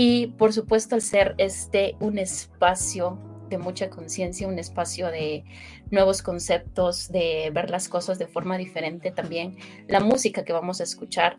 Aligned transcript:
Y 0.00 0.28
por 0.28 0.52
supuesto, 0.52 0.94
al 0.94 1.02
ser 1.02 1.34
este 1.38 1.96
un 1.98 2.18
espacio 2.18 3.18
de 3.48 3.58
mucha 3.58 3.90
conciencia, 3.90 4.46
un 4.46 4.60
espacio 4.60 5.08
de 5.08 5.42
nuevos 5.90 6.22
conceptos, 6.22 7.10
de 7.10 7.50
ver 7.52 7.68
las 7.68 7.88
cosas 7.88 8.16
de 8.16 8.28
forma 8.28 8.56
diferente 8.58 9.10
también. 9.10 9.56
La 9.88 9.98
música 9.98 10.44
que 10.44 10.52
vamos 10.52 10.80
a 10.80 10.84
escuchar 10.84 11.36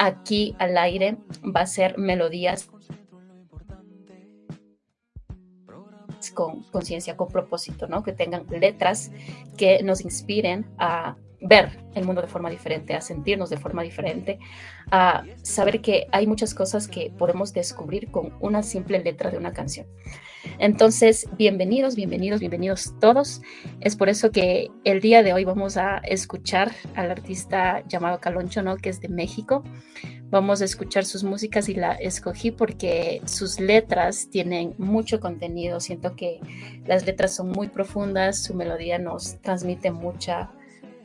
aquí 0.00 0.56
al 0.58 0.76
aire 0.76 1.18
va 1.56 1.60
a 1.60 1.66
ser 1.66 1.98
melodías 1.98 2.68
con 6.34 6.64
conciencia, 6.64 7.16
con 7.16 7.28
propósito, 7.28 7.86
¿no? 7.86 8.02
Que 8.02 8.12
tengan 8.12 8.44
letras 8.50 9.12
que 9.56 9.84
nos 9.84 10.00
inspiren 10.00 10.66
a 10.78 11.16
ver 11.40 11.78
el 11.94 12.04
mundo 12.04 12.22
de 12.22 12.28
forma 12.28 12.50
diferente, 12.50 12.94
a 12.94 13.00
sentirnos 13.00 13.50
de 13.50 13.56
forma 13.56 13.82
diferente, 13.82 14.38
a 14.90 15.24
saber 15.42 15.80
que 15.80 16.06
hay 16.12 16.26
muchas 16.26 16.54
cosas 16.54 16.86
que 16.86 17.12
podemos 17.16 17.52
descubrir 17.52 18.10
con 18.10 18.34
una 18.40 18.62
simple 18.62 18.98
letra 19.00 19.30
de 19.30 19.38
una 19.38 19.52
canción. 19.52 19.86
Entonces, 20.58 21.28
bienvenidos, 21.36 21.96
bienvenidos, 21.96 22.40
bienvenidos 22.40 22.94
todos. 23.00 23.42
Es 23.80 23.96
por 23.96 24.08
eso 24.08 24.30
que 24.30 24.70
el 24.84 25.00
día 25.00 25.22
de 25.22 25.32
hoy 25.32 25.44
vamos 25.44 25.76
a 25.76 25.98
escuchar 25.98 26.72
al 26.94 27.10
artista 27.10 27.82
llamado 27.86 28.20
Caloncho, 28.20 28.62
¿no? 28.62 28.76
Que 28.76 28.90
es 28.90 29.00
de 29.00 29.08
México. 29.08 29.62
Vamos 30.30 30.62
a 30.62 30.64
escuchar 30.64 31.04
sus 31.04 31.24
músicas 31.24 31.68
y 31.68 31.74
la 31.74 31.94
escogí 31.94 32.52
porque 32.52 33.20
sus 33.24 33.58
letras 33.58 34.28
tienen 34.30 34.74
mucho 34.78 35.18
contenido. 35.18 35.80
Siento 35.80 36.14
que 36.14 36.40
las 36.86 37.04
letras 37.04 37.34
son 37.34 37.48
muy 37.48 37.68
profundas, 37.68 38.42
su 38.42 38.54
melodía 38.54 38.98
nos 38.98 39.40
transmite 39.42 39.90
mucha 39.90 40.52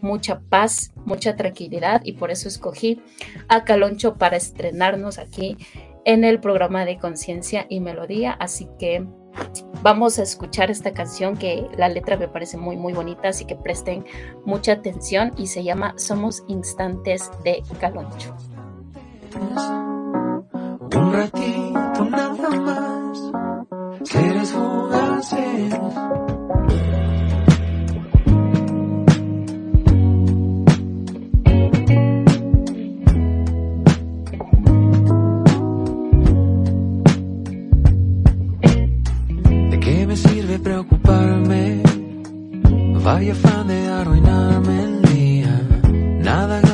mucha 0.05 0.39
paz, 0.39 0.93
mucha 1.03 1.35
tranquilidad 1.35 2.01
y 2.05 2.13
por 2.13 2.31
eso 2.31 2.47
escogí 2.47 3.01
a 3.49 3.65
Caloncho 3.65 4.15
para 4.15 4.37
estrenarnos 4.37 5.17
aquí 5.17 5.57
en 6.05 6.23
el 6.23 6.39
programa 6.39 6.85
de 6.85 6.97
conciencia 6.97 7.65
y 7.67 7.79
melodía. 7.79 8.31
Así 8.33 8.69
que 8.79 9.05
vamos 9.81 10.19
a 10.19 10.23
escuchar 10.23 10.71
esta 10.71 10.93
canción 10.93 11.35
que 11.35 11.67
la 11.75 11.89
letra 11.89 12.15
me 12.15 12.27
parece 12.27 12.57
muy 12.57 12.77
muy 12.77 12.93
bonita, 12.93 13.29
así 13.29 13.45
que 13.45 13.55
presten 13.55 14.05
mucha 14.45 14.73
atención 14.73 15.33
y 15.37 15.47
se 15.47 15.63
llama 15.63 15.95
Somos 15.97 16.43
Instantes 16.47 17.29
de 17.43 17.61
Caloncho. 17.79 18.35
Vaya 43.15 43.31
afán 43.31 43.67
de 43.67 43.87
arruinarme 43.87 44.83
el 44.83 45.01
día. 45.03 45.61
Nada 46.19 46.64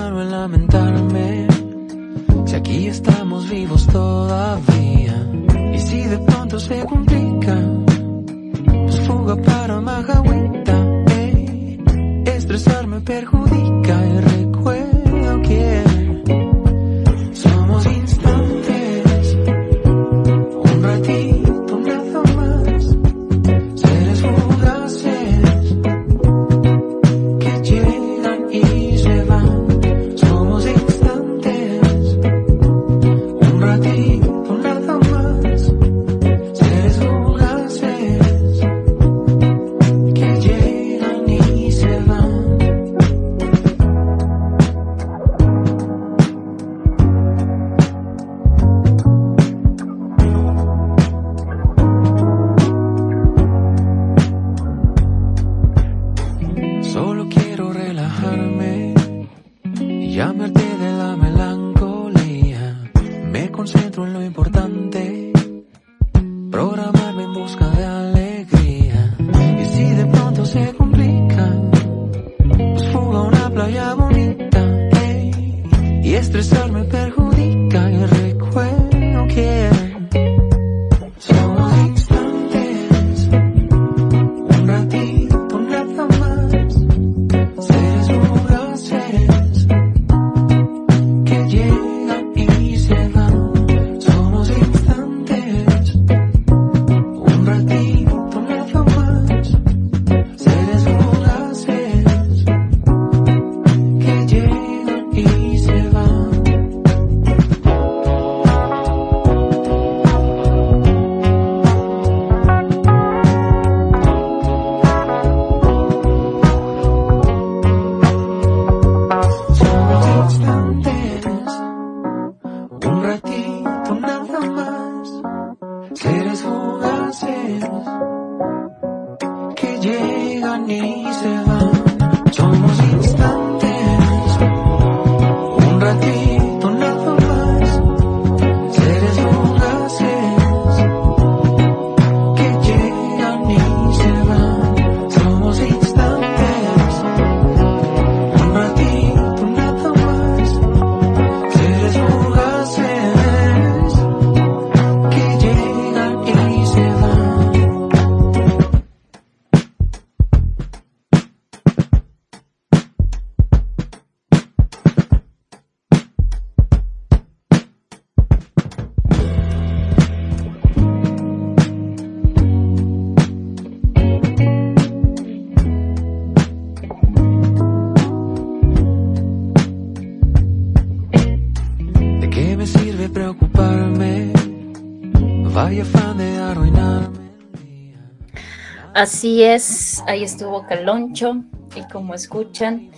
Así 189.01 189.41
es, 189.41 190.03
ahí 190.05 190.23
estuvo 190.23 190.67
Caloncho 190.67 191.43
y 191.75 191.81
como 191.91 192.13
escuchan, 192.13 192.91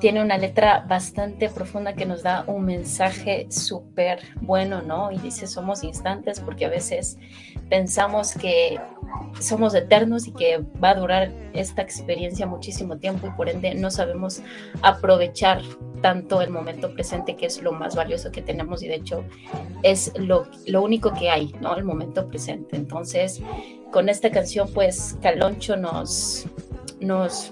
tiene 0.00 0.20
una 0.20 0.38
letra 0.38 0.84
bastante 0.88 1.48
profunda 1.48 1.92
que 1.92 2.04
nos 2.04 2.24
da 2.24 2.42
un 2.48 2.64
mensaje 2.64 3.46
súper 3.48 4.18
bueno, 4.40 4.82
¿no? 4.82 5.12
Y 5.12 5.18
dice, 5.18 5.46
somos 5.46 5.84
instantes 5.84 6.40
porque 6.40 6.64
a 6.64 6.68
veces 6.68 7.16
pensamos 7.70 8.34
que 8.34 8.80
somos 9.38 9.72
eternos 9.76 10.26
y 10.26 10.32
que 10.32 10.64
va 10.82 10.90
a 10.90 10.94
durar 10.96 11.30
esta 11.52 11.80
experiencia 11.80 12.44
muchísimo 12.44 12.98
tiempo 12.98 13.28
y 13.28 13.30
por 13.30 13.48
ende 13.48 13.72
no 13.76 13.92
sabemos 13.92 14.42
aprovechar 14.82 15.62
tanto 16.00 16.40
el 16.40 16.50
momento 16.50 16.92
presente 16.92 17.36
que 17.36 17.46
es 17.46 17.62
lo 17.62 17.72
más 17.72 17.96
valioso 17.96 18.30
que 18.30 18.42
tenemos 18.42 18.82
y 18.82 18.88
de 18.88 18.96
hecho 18.96 19.24
es 19.82 20.12
lo, 20.18 20.46
lo 20.66 20.82
único 20.82 21.12
que 21.12 21.30
hay, 21.30 21.54
¿no? 21.60 21.76
El 21.76 21.84
momento 21.84 22.26
presente. 22.28 22.76
Entonces, 22.76 23.40
con 23.92 24.08
esta 24.08 24.30
canción, 24.30 24.68
pues 24.72 25.16
Caloncho 25.22 25.76
nos, 25.76 26.46
nos 27.00 27.50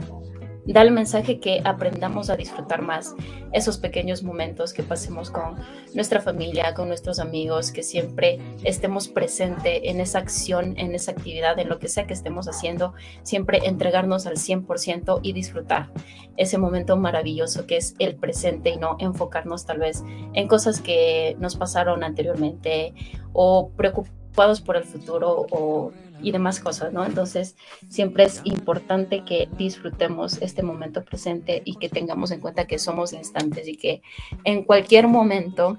da 0.67 0.83
el 0.83 0.91
mensaje 0.91 1.41
que 1.41 1.61
aprendamos 1.65 2.31
a 2.31 2.37
disfrutar 2.37 2.83
más 2.83 3.15
esos 3.53 3.79
pequeños 3.79 4.23
momentos 4.23 4.73
que 4.73 4.83
pasemos 4.83 5.31
con 5.31 5.57
nuestra 5.95 6.21
familia, 6.21 6.75
con 6.75 6.89
nuestros 6.89 7.19
amigos, 7.19 7.71
que 7.71 7.83
siempre 7.83 8.39
estemos 8.63 9.09
presente 9.09 9.91
en 9.91 10.01
esa 10.01 10.19
acción, 10.19 10.75
en 10.79 10.95
esa 10.95 11.13
actividad, 11.13 11.59
en 11.59 11.69
lo 11.69 11.79
que 11.79 11.89
sea 11.89 12.07
que 12.07 12.15
estemos 12.15 12.49
haciendo, 12.49 12.95
siempre 13.23 13.61
entregarnos 13.65 14.27
al 14.27 14.37
100% 14.37 15.21
y 15.23 15.33
disfrutar 15.33 15.91
ese 16.37 16.59
momento 16.59 16.97
maravilloso 16.97 17.67
que 17.67 17.77
es 17.77 17.95
el 17.99 18.17
presente 18.17 18.71
y 18.71 18.77
no 18.77 18.97
enfocarnos 18.99 19.67
tal 19.67 19.79
vez 19.79 20.03
en 20.33 20.49
cosas 20.49 20.81
que 20.81 21.37
nos 21.39 21.57
pasaron 21.57 22.03
anteriormente 22.03 22.95
o 23.33 23.71
preocupados 23.71 24.61
por 24.61 24.77
el 24.77 24.85
futuro 24.85 25.47
o 25.51 25.93
y 26.23 26.33
demás 26.33 26.61
cosas, 26.61 26.93
¿no? 26.93 27.05
Entonces, 27.05 27.57
siempre 27.89 28.25
es 28.25 28.41
importante 28.45 29.25
que 29.25 29.49
disfrutemos 29.57 30.41
este 30.41 30.63
momento 30.63 31.05
presente 31.05 31.63
y 31.65 31.77
que 31.77 31.89
tengamos 31.89 32.31
en 32.31 32.41
cuenta 32.41 32.67
que 32.67 32.79
somos 32.79 33.13
instantes 33.13 33.69
y 33.69 33.77
que 33.77 34.03
en 34.45 34.65
cualquier 34.65 35.09
momento 35.09 35.77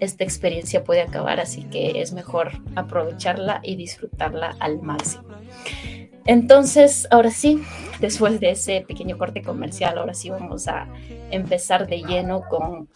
esta 0.00 0.24
experiencia 0.24 0.84
puede 0.84 1.02
acabar, 1.02 1.40
así 1.40 1.64
que 1.64 2.00
es 2.00 2.12
mejor 2.12 2.52
aprovecharla 2.74 3.60
y 3.62 3.76
disfrutarla 3.76 4.56
al 4.58 4.80
máximo. 4.82 5.24
Entonces, 6.26 7.06
ahora 7.10 7.30
sí, 7.30 7.62
después 8.00 8.40
de 8.40 8.50
ese 8.50 8.84
pequeño 8.86 9.18
corte 9.18 9.42
comercial, 9.42 9.98
ahora 9.98 10.14
sí 10.14 10.30
vamos 10.30 10.68
a 10.68 10.88
empezar 11.30 11.86
de 11.86 12.02
lleno 12.02 12.42
con 12.48 12.88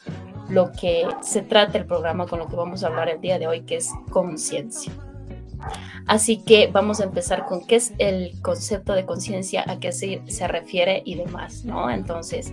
lo 0.49 0.73
que 0.73 1.07
se 1.23 1.43
trata 1.43 1.79
el 1.79 1.87
programa, 1.87 2.27
con 2.27 2.39
lo 2.39 2.49
que 2.49 2.57
vamos 2.57 2.85
a 2.85 2.89
hablar 2.89 3.09
el 3.09 3.21
día 3.21 3.39
de 3.39 3.47
hoy, 3.47 3.63
que 3.63 3.77
es 3.77 3.91
conciencia. 4.11 4.93
Así 6.07 6.39
que 6.39 6.69
vamos 6.69 7.01
a 7.01 7.05
empezar 7.05 7.47
con 7.47 7.67
qué 7.67 7.77
es 7.77 7.93
el 7.99 8.33
concepto 8.43 8.93
de 8.93 9.07
conciencia, 9.07 9.65
a 9.67 9.79
qué 9.79 9.93
se, 9.93 10.23
se, 10.27 10.47
refiere 10.49 11.03
y 11.05 11.15
demás, 11.15 11.65
¿no? 11.65 11.91
Entonces, 11.91 12.53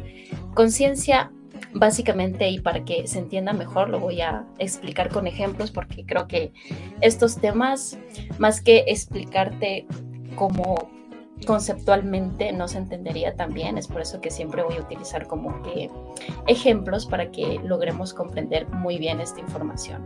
conciencia 0.54 1.32
básicamente 1.74 2.50
y 2.50 2.60
para 2.60 2.84
que 2.84 3.08
se 3.08 3.20
entienda 3.20 3.54
mejor 3.54 3.90
lo 3.90 4.00
voy 4.00 4.22
a 4.22 4.46
explicar 4.60 5.10
con 5.10 5.28
ejemplos 5.28 5.72
porque 5.72 6.06
creo 6.06 6.28
que 6.28 6.54
estos 7.02 7.38
temas, 7.38 7.98
más 8.40 8.62
que 8.62 8.86
explicarte 8.88 9.86
como 10.36 10.90
conceptualmente 11.46 12.52
no 12.52 12.68
se 12.68 12.78
entendería 12.78 13.36
tan 13.36 13.54
bien, 13.54 13.78
es 13.78 13.88
por 13.88 14.02
eso 14.02 14.22
que 14.22 14.30
siempre 14.30 14.64
voy 14.64 14.78
a 14.78 14.82
utilizar 14.82 15.28
como 15.28 15.62
que 15.64 15.90
ejemplos 16.48 17.06
para 17.06 17.32
que 17.32 17.60
logremos 17.64 18.14
comprender 18.14 18.68
muy 18.70 18.98
bien 18.98 19.20
esta 19.20 19.40
información. 19.40 20.02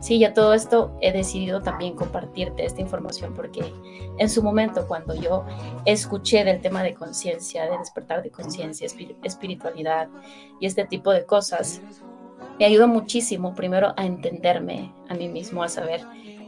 Sí, 0.00 0.18
ya 0.18 0.34
todo 0.34 0.52
esto 0.52 0.96
he 1.00 1.12
decidido 1.12 1.62
también 1.62 1.96
compartirte 1.96 2.66
esta 2.66 2.82
información 2.82 3.32
porque 3.34 3.72
en 4.18 4.28
su 4.28 4.42
momento 4.42 4.86
cuando 4.86 5.14
yo 5.14 5.46
escuché 5.86 6.44
del 6.44 6.60
tema 6.60 6.82
de 6.82 6.92
conciencia, 6.92 7.64
de 7.70 7.78
despertar 7.78 8.22
de 8.22 8.30
conciencia, 8.30 8.86
espiritualidad 9.22 10.08
y 10.60 10.66
este 10.66 10.84
tipo 10.84 11.10
de 11.10 11.24
cosas, 11.24 11.80
me 12.58 12.66
ayudó 12.66 12.86
muchísimo 12.86 13.54
primero 13.54 13.94
a 13.96 14.04
entenderme 14.04 14.92
a 15.08 15.14
mí 15.14 15.28
mismo, 15.28 15.62
a 15.62 15.68
saber 15.68 16.02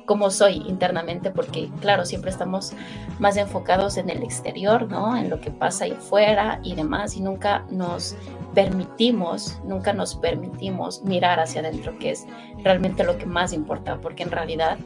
cómo 0.06 0.31
soy 0.31 0.62
internamente, 0.67 1.31
porque 1.31 1.69
claro, 1.81 2.06
siempre 2.06 2.31
estamos 2.31 2.73
más 3.19 3.37
enfocados 3.37 3.97
en 3.97 4.08
el 4.08 4.23
exterior, 4.23 4.88
¿no? 4.88 5.17
En 5.17 5.29
lo 5.29 5.41
que 5.41 5.50
pasa 5.50 5.85
ahí 5.85 5.93
afuera 5.93 6.61
y 6.62 6.75
demás, 6.75 7.17
y 7.17 7.20
nunca 7.20 7.64
nos 7.70 8.17
permitimos, 8.55 9.61
nunca 9.64 9.93
nos 9.93 10.14
permitimos 10.14 11.03
mirar 11.03 11.41
hacia 11.41 11.61
adentro, 11.61 11.99
que 11.99 12.12
es 12.12 12.26
realmente 12.62 13.05
lo 13.05 13.19
que 13.19 13.26
más 13.26 13.53
importa, 13.53 13.99
porque 14.00 14.23
en 14.23 14.31
realidad 14.31 14.79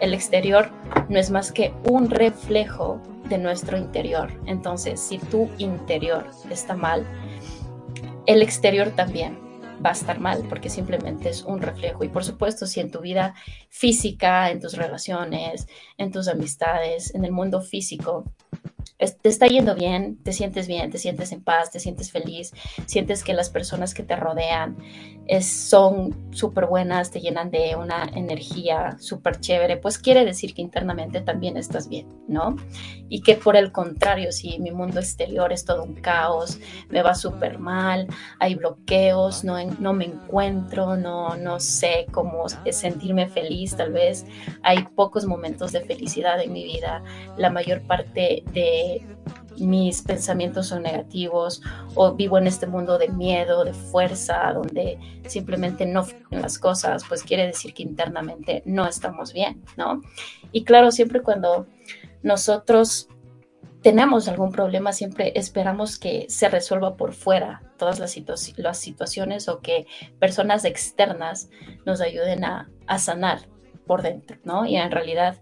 el 0.00 0.12
exterior 0.14 0.70
no 1.08 1.18
es 1.18 1.30
más 1.30 1.52
que 1.52 1.72
un 1.84 2.10
reflejo 2.10 3.00
de 3.28 3.38
nuestro 3.38 3.78
interior. 3.78 4.32
Entonces, 4.46 4.98
si 4.98 5.18
tu 5.18 5.48
interior 5.58 6.26
está 6.50 6.74
mal, 6.74 7.06
el 8.26 8.42
exterior 8.42 8.88
también 8.90 9.43
va 9.84 9.90
a 9.90 9.92
estar 9.92 10.20
mal 10.20 10.44
porque 10.48 10.70
simplemente 10.70 11.28
es 11.28 11.42
un 11.42 11.60
reflejo. 11.60 12.04
Y 12.04 12.08
por 12.08 12.24
supuesto, 12.24 12.66
si 12.66 12.80
en 12.80 12.90
tu 12.90 13.00
vida 13.00 13.34
física, 13.68 14.50
en 14.50 14.60
tus 14.60 14.74
relaciones, 14.74 15.66
en 15.98 16.10
tus 16.10 16.28
amistades, 16.28 17.14
en 17.14 17.24
el 17.24 17.32
mundo 17.32 17.60
físico, 17.60 18.24
te 18.98 19.28
está 19.28 19.46
yendo 19.46 19.74
bien, 19.74 20.18
te 20.22 20.32
sientes 20.32 20.68
bien, 20.68 20.90
te 20.90 20.98
sientes 20.98 21.32
en 21.32 21.42
paz, 21.42 21.70
te 21.70 21.80
sientes 21.80 22.12
feliz, 22.12 22.52
sientes 22.86 23.24
que 23.24 23.34
las 23.34 23.50
personas 23.50 23.92
que 23.92 24.04
te 24.04 24.16
rodean 24.16 24.76
son 25.40 26.32
súper 26.32 26.66
buenas, 26.66 27.10
te 27.10 27.20
llenan 27.20 27.50
de 27.50 27.76
una 27.76 28.04
energía 28.14 28.96
súper 28.98 29.40
chévere, 29.40 29.78
pues 29.78 29.98
quiere 29.98 30.24
decir 30.24 30.54
que 30.54 30.62
internamente 30.62 31.22
también 31.22 31.56
estás 31.56 31.88
bien, 31.88 32.06
¿no? 32.28 32.56
Y 33.08 33.22
que 33.22 33.34
por 33.34 33.56
el 33.56 33.72
contrario, 33.72 34.32
si 34.32 34.58
mi 34.58 34.70
mundo 34.70 35.00
exterior 35.00 35.52
es 35.52 35.64
todo 35.64 35.82
un 35.82 35.94
caos, 35.94 36.58
me 36.90 37.02
va 37.02 37.14
súper 37.14 37.58
mal, 37.58 38.06
hay 38.38 38.54
bloqueos, 38.54 39.44
no, 39.44 39.56
no 39.80 39.92
me 39.94 40.04
encuentro, 40.04 40.96
no, 40.96 41.36
no 41.36 41.58
sé 41.58 42.06
cómo 42.12 42.44
sentirme 42.70 43.26
feliz, 43.28 43.76
tal 43.76 43.92
vez 43.92 44.26
hay 44.62 44.84
pocos 44.94 45.24
momentos 45.24 45.72
de 45.72 45.80
felicidad 45.80 46.40
en 46.40 46.52
mi 46.52 46.64
vida, 46.64 47.02
la 47.38 47.50
mayor 47.50 47.82
parte 47.82 48.44
de 48.52 48.83
mis 49.58 50.02
pensamientos 50.02 50.68
son 50.68 50.82
negativos 50.82 51.62
o 51.94 52.12
vivo 52.14 52.38
en 52.38 52.46
este 52.46 52.66
mundo 52.66 52.98
de 52.98 53.08
miedo, 53.08 53.64
de 53.64 53.72
fuerza, 53.72 54.52
donde 54.52 54.98
simplemente 55.26 55.86
no 55.86 56.04
fluyen 56.04 56.42
las 56.42 56.58
cosas, 56.58 57.04
pues 57.08 57.22
quiere 57.22 57.46
decir 57.46 57.72
que 57.74 57.82
internamente 57.82 58.62
no 58.66 58.86
estamos 58.86 59.32
bien, 59.32 59.62
¿no? 59.76 60.02
Y 60.52 60.64
claro, 60.64 60.90
siempre 60.90 61.22
cuando 61.22 61.66
nosotros 62.22 63.08
tenemos 63.82 64.28
algún 64.28 64.50
problema, 64.50 64.92
siempre 64.92 65.32
esperamos 65.36 65.98
que 65.98 66.26
se 66.28 66.48
resuelva 66.48 66.96
por 66.96 67.12
fuera 67.12 67.62
todas 67.76 67.98
las, 67.98 68.16
las 68.56 68.78
situaciones 68.78 69.48
o 69.48 69.60
que 69.60 69.86
personas 70.18 70.64
externas 70.64 71.50
nos 71.84 72.00
ayuden 72.00 72.44
a, 72.44 72.70
a 72.86 72.98
sanar 72.98 73.40
por 73.86 74.00
dentro, 74.00 74.38
¿no? 74.44 74.64
Y 74.64 74.76
en 74.76 74.90
realidad 74.90 75.36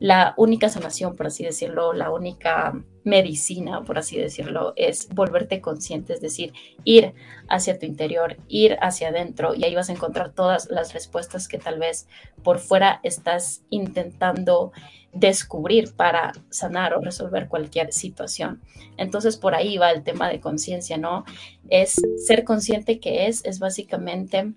la 0.00 0.34
única 0.36 0.68
sanación, 0.68 1.16
por 1.16 1.26
así 1.26 1.44
decirlo, 1.44 1.92
la 1.92 2.10
única 2.10 2.74
medicina, 3.04 3.84
por 3.84 3.98
así 3.98 4.18
decirlo, 4.18 4.72
es 4.76 5.08
volverte 5.14 5.60
consciente, 5.60 6.14
es 6.14 6.20
decir, 6.20 6.52
ir 6.84 7.14
hacia 7.48 7.78
tu 7.78 7.86
interior, 7.86 8.36
ir 8.48 8.76
hacia 8.80 9.08
adentro 9.08 9.54
y 9.54 9.64
ahí 9.64 9.74
vas 9.74 9.90
a 9.90 9.92
encontrar 9.92 10.32
todas 10.32 10.68
las 10.70 10.94
respuestas 10.94 11.48
que 11.48 11.58
tal 11.58 11.78
vez 11.78 12.08
por 12.42 12.58
fuera 12.58 13.00
estás 13.02 13.62
intentando 13.70 14.72
descubrir 15.12 15.94
para 15.94 16.32
sanar 16.50 16.94
o 16.94 17.00
resolver 17.00 17.46
cualquier 17.48 17.92
situación. 17.92 18.60
Entonces 18.96 19.36
por 19.36 19.54
ahí 19.54 19.78
va 19.78 19.90
el 19.90 20.02
tema 20.02 20.28
de 20.28 20.40
conciencia, 20.40 20.96
¿no? 20.96 21.24
Es 21.68 22.00
ser 22.26 22.44
consciente 22.44 22.98
que 22.98 23.26
es, 23.26 23.44
es 23.44 23.58
básicamente 23.58 24.54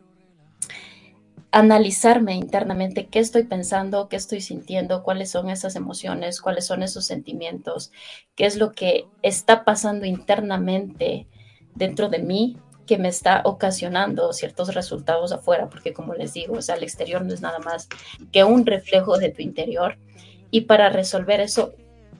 analizarme 1.51 2.36
internamente 2.36 3.08
qué 3.08 3.20
estoy 3.20 3.44
pensando, 3.44 4.10
qué 4.10 4.16
estoy 4.16 4.42
sintiendo, 4.42 5.04
cuáles 5.04 5.32
son 5.32 5.50
esas 5.50 5.75
emociones, 5.75 6.42
cuáles 6.42 6.66
son 6.66 6.84
esos 6.84 7.06
sentimientos, 7.06 7.92
qué 8.36 8.46
es 8.46 8.58
lo 8.58 8.74
que 8.74 9.08
está 9.22 9.63
pasando 9.63 10.06
internamente 10.06 11.27
dentro 11.75 12.10
de 12.10 12.20
mí 12.20 12.58
que 12.86 12.98
me 12.98 13.10
está 13.10 13.42
ocasionando 13.44 14.34
ciertos 14.34 14.74
resultados 14.74 15.32
afuera, 15.32 15.70
porque 15.70 15.94
como 15.94 16.13
les 16.13 16.34
digo, 16.34 16.56
o 16.56 16.62
sea, 16.62 16.75
el 16.75 16.84
exterior 16.84 17.24
no 17.24 17.34
es 17.34 17.42
nada 17.42 17.60
más 17.60 17.89
que 18.32 18.44
un 18.44 18.66
reflejo 18.66 19.18
de 19.18 19.30
tu 19.30 19.42
interior. 19.42 19.98
Y 20.50 20.62
para 20.62 20.89
resolver 20.89 21.42
eso, 21.42 21.74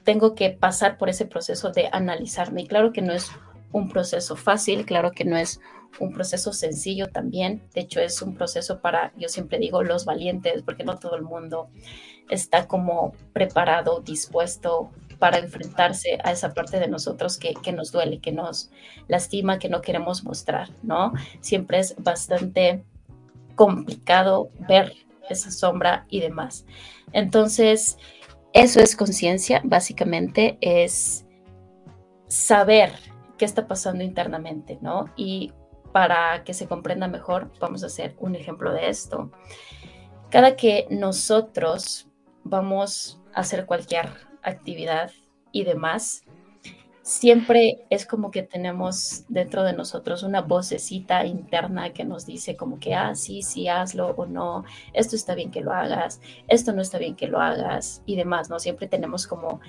tengo 0.04 0.34
que 0.34 0.50
pasar 0.50 0.98
por 0.98 1.08
ese 1.08 1.24
proceso 1.24 1.70
de 1.70 1.88
analizarme. 1.90 2.62
Y 2.62 2.66
claro 2.66 2.92
que 2.92 3.02
no 3.02 3.12
es 3.12 3.30
un 3.72 3.88
proceso 3.88 4.36
fácil, 4.36 4.84
claro 4.84 5.12
que 5.12 5.24
no 5.24 5.36
es 5.36 5.60
un 6.00 6.12
proceso 6.12 6.52
sencillo 6.52 7.08
también. 7.08 7.62
De 7.74 7.82
hecho, 7.82 8.00
es 8.00 8.20
un 8.22 8.34
proceso 8.34 8.80
para, 8.80 9.12
yo 9.16 9.28
siempre 9.28 9.58
digo, 9.58 9.82
los 9.82 10.04
valientes, 10.04 10.62
porque 10.62 10.84
no 10.84 10.98
todo 10.98 11.16
el 11.16 11.22
mundo 11.22 11.70
está 12.30 12.66
como 12.66 13.12
preparado, 13.32 14.00
dispuesto 14.00 14.90
para 15.18 15.38
enfrentarse 15.38 16.18
a 16.22 16.30
esa 16.30 16.54
parte 16.54 16.78
de 16.78 16.88
nosotros 16.88 17.38
que, 17.38 17.54
que, 17.54 17.72
nos 17.72 17.90
duele, 17.90 18.20
que 18.20 18.32
nos 18.32 18.70
lastima, 19.08 19.58
que 19.58 19.68
no 19.68 19.80
queremos 19.80 20.22
mostrar, 20.22 20.70
¿no? 20.82 21.12
Siempre 21.40 21.80
es 21.80 21.96
bastante 21.98 22.84
complicado 23.56 24.50
ver 24.68 24.94
esa 25.28 25.50
sombra 25.50 26.06
y 26.08 26.20
demás. 26.20 26.64
Entonces, 27.12 27.98
eso 28.52 28.80
es 28.80 28.94
conciencia, 28.94 29.60
básicamente 29.64 30.56
es 30.60 31.26
saber 32.28 32.92
qué 33.38 33.44
está 33.44 33.66
pasando 33.66 34.04
internamente, 34.04 34.78
¿no? 34.82 35.06
Y 35.16 35.52
para 35.92 36.44
que 36.44 36.52
se 36.52 36.68
comprenda 36.68 37.08
mejor, 37.08 37.50
vamos 37.60 37.82
a 37.82 37.86
hacer 37.86 38.14
un 38.18 38.34
ejemplo 38.34 38.72
de 38.72 38.88
esto. 38.88 39.30
Cada 40.30 40.56
que 40.56 40.86
nosotros 40.90 42.08
vamos 42.44 43.20
a 43.32 43.40
hacer 43.40 43.64
cualquier 43.64 44.10
actividad 44.42 45.10
y 45.52 45.64
demás, 45.64 46.24
siempre 47.02 47.86
es 47.88 48.04
como 48.04 48.30
que 48.30 48.42
tenemos 48.42 49.24
dentro 49.28 49.62
de 49.62 49.72
nosotros 49.72 50.22
una 50.22 50.42
vocecita 50.42 51.24
interna 51.24 51.94
que 51.94 52.04
nos 52.04 52.26
dice 52.26 52.54
como 52.54 52.78
que, 52.78 52.94
ah, 52.94 53.14
sí, 53.14 53.40
sí, 53.40 53.66
hazlo 53.66 54.10
o 54.10 54.26
no, 54.26 54.64
esto 54.92 55.16
está 55.16 55.34
bien 55.34 55.50
que 55.50 55.62
lo 55.62 55.72
hagas, 55.72 56.20
esto 56.48 56.74
no 56.74 56.82
está 56.82 56.98
bien 56.98 57.16
que 57.16 57.26
lo 57.26 57.40
hagas 57.40 58.02
y 58.04 58.16
demás, 58.16 58.50
¿no? 58.50 58.58
Siempre 58.58 58.88
tenemos 58.88 59.26
como 59.26 59.60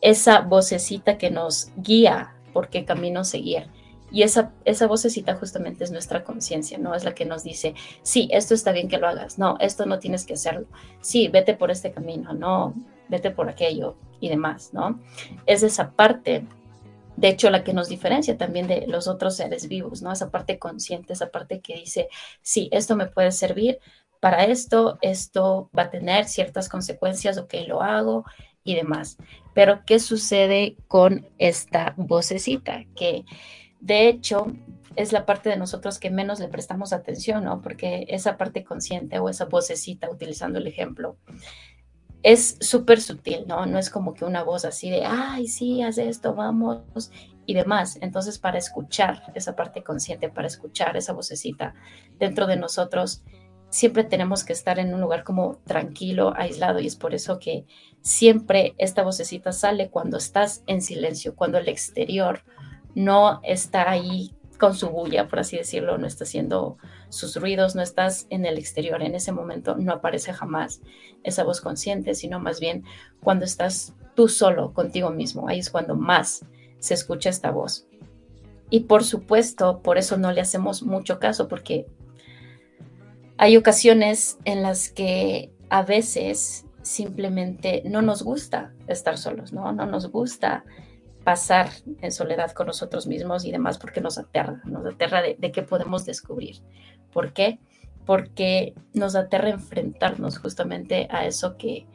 esa 0.00 0.40
vocecita 0.42 1.18
que 1.18 1.30
nos 1.30 1.72
guía 1.76 2.33
por 2.54 2.70
qué 2.70 2.86
camino 2.86 3.24
seguir. 3.24 3.68
Y 4.10 4.22
esa, 4.22 4.52
esa 4.64 4.86
vocecita 4.86 5.34
justamente 5.34 5.84
es 5.84 5.90
nuestra 5.90 6.24
conciencia, 6.24 6.78
¿no? 6.78 6.94
Es 6.94 7.04
la 7.04 7.14
que 7.14 7.26
nos 7.26 7.42
dice, 7.42 7.74
sí, 8.02 8.28
esto 8.32 8.54
está 8.54 8.72
bien 8.72 8.88
que 8.88 8.96
lo 8.96 9.08
hagas, 9.08 9.38
no, 9.38 9.56
esto 9.60 9.84
no 9.84 9.98
tienes 9.98 10.24
que 10.24 10.34
hacerlo, 10.34 10.66
sí, 11.02 11.28
vete 11.28 11.54
por 11.54 11.70
este 11.70 11.90
camino, 11.90 12.32
no, 12.32 12.74
vete 13.08 13.30
por 13.30 13.48
aquello 13.48 13.96
y 14.20 14.28
demás, 14.30 14.70
¿no? 14.72 15.00
Es 15.44 15.62
esa 15.62 15.90
parte 15.90 16.46
de 17.16 17.28
hecho, 17.28 17.50
la 17.50 17.62
que 17.62 17.72
nos 17.72 17.88
diferencia 17.88 18.36
también 18.36 18.66
de 18.66 18.86
los 18.88 19.06
otros 19.06 19.36
seres 19.36 19.68
vivos, 19.68 20.02
¿no? 20.02 20.12
Esa 20.12 20.30
parte 20.30 20.58
consciente, 20.58 21.12
esa 21.12 21.30
parte 21.30 21.60
que 21.60 21.74
dice, 21.74 22.08
sí, 22.42 22.68
esto 22.72 22.96
me 22.96 23.06
puede 23.06 23.30
servir 23.30 23.78
para 24.20 24.44
esto, 24.44 24.98
esto 25.00 25.70
va 25.76 25.84
a 25.84 25.90
tener 25.90 26.24
ciertas 26.24 26.68
consecuencias, 26.68 27.38
ok, 27.38 27.54
lo 27.68 27.82
hago 27.82 28.24
y 28.64 28.74
demás. 28.74 29.16
Pero, 29.54 29.84
¿qué 29.86 29.98
sucede 29.98 30.76
con 30.88 31.26
esta 31.38 31.94
vocecita? 31.96 32.84
Que 32.94 33.24
de 33.80 34.08
hecho 34.08 34.46
es 34.96 35.12
la 35.12 35.26
parte 35.26 35.48
de 35.48 35.56
nosotros 35.56 35.98
que 35.98 36.10
menos 36.10 36.40
le 36.40 36.48
prestamos 36.48 36.92
atención, 36.92 37.44
¿no? 37.44 37.60
Porque 37.60 38.06
esa 38.08 38.36
parte 38.36 38.64
consciente 38.64 39.18
o 39.18 39.28
esa 39.28 39.46
vocecita, 39.46 40.10
utilizando 40.10 40.58
el 40.58 40.66
ejemplo, 40.66 41.16
es 42.22 42.56
súper 42.60 43.00
sutil, 43.00 43.44
¿no? 43.46 43.66
No 43.66 43.78
es 43.78 43.90
como 43.90 44.14
que 44.14 44.24
una 44.24 44.42
voz 44.42 44.64
así 44.64 44.90
de, 44.90 45.04
ay, 45.04 45.46
sí, 45.46 45.82
haz 45.82 45.98
esto, 45.98 46.34
vamos, 46.34 47.10
y 47.46 47.54
demás. 47.54 47.98
Entonces, 48.00 48.38
para 48.38 48.58
escuchar 48.58 49.22
esa 49.34 49.54
parte 49.54 49.82
consciente, 49.82 50.30
para 50.30 50.46
escuchar 50.46 50.96
esa 50.96 51.12
vocecita 51.12 51.74
dentro 52.18 52.46
de 52.46 52.56
nosotros, 52.56 53.22
siempre 53.74 54.04
tenemos 54.04 54.44
que 54.44 54.52
estar 54.52 54.78
en 54.78 54.94
un 54.94 55.00
lugar 55.00 55.24
como 55.24 55.56
tranquilo, 55.66 56.32
aislado, 56.36 56.78
y 56.78 56.86
es 56.86 56.94
por 56.94 57.12
eso 57.12 57.40
que 57.40 57.66
siempre 58.02 58.76
esta 58.78 59.02
vocecita 59.02 59.50
sale 59.50 59.90
cuando 59.90 60.16
estás 60.16 60.62
en 60.68 60.80
silencio, 60.80 61.34
cuando 61.34 61.58
el 61.58 61.68
exterior 61.68 62.44
no 62.94 63.40
está 63.42 63.90
ahí 63.90 64.32
con 64.60 64.76
su 64.76 64.90
bulla, 64.90 65.26
por 65.26 65.40
así 65.40 65.56
decirlo, 65.56 65.98
no 65.98 66.06
está 66.06 66.22
haciendo 66.22 66.78
sus 67.08 67.34
ruidos, 67.34 67.74
no 67.74 67.82
estás 67.82 68.28
en 68.30 68.46
el 68.46 68.58
exterior, 68.58 69.02
en 69.02 69.16
ese 69.16 69.32
momento 69.32 69.74
no 69.74 69.94
aparece 69.94 70.32
jamás 70.32 70.80
esa 71.24 71.42
voz 71.42 71.60
consciente, 71.60 72.14
sino 72.14 72.38
más 72.38 72.60
bien 72.60 72.84
cuando 73.24 73.44
estás 73.44 73.92
tú 74.14 74.28
solo 74.28 74.72
contigo 74.72 75.10
mismo, 75.10 75.48
ahí 75.48 75.58
es 75.58 75.70
cuando 75.70 75.96
más 75.96 76.46
se 76.78 76.94
escucha 76.94 77.28
esta 77.28 77.50
voz. 77.50 77.88
Y 78.70 78.80
por 78.84 79.02
supuesto, 79.02 79.80
por 79.82 79.98
eso 79.98 80.16
no 80.16 80.30
le 80.30 80.42
hacemos 80.42 80.84
mucho 80.84 81.18
caso, 81.18 81.48
porque 81.48 81.88
hay 83.38 83.56
ocasiones 83.56 84.38
en 84.44 84.62
las 84.62 84.90
que 84.90 85.50
a 85.70 85.82
veces 85.82 86.66
simplemente 86.82 87.82
no 87.86 88.02
nos 88.02 88.22
gusta 88.22 88.72
estar 88.86 89.18
solos, 89.18 89.52
¿no? 89.52 89.72
No 89.72 89.86
nos 89.86 90.10
gusta 90.10 90.64
pasar 91.24 91.70
en 92.02 92.12
soledad 92.12 92.52
con 92.52 92.66
nosotros 92.66 93.06
mismos 93.06 93.44
y 93.44 93.50
demás 93.50 93.78
porque 93.78 94.00
nos 94.00 94.18
aterra, 94.18 94.60
nos 94.64 94.86
aterra 94.86 95.22
de, 95.22 95.52
qué 95.52 95.62
podemos 95.62 96.04
descubrir. 96.04 96.56
¿Por 97.12 97.32
qué? 97.32 97.58
Porque 98.04 98.74
nos 98.92 99.16
aterra 99.16 99.48
enfrentarnos 99.48 100.38
justamente 100.38 101.08
a 101.10 101.24
eso 101.26 101.56
que, 101.56 101.86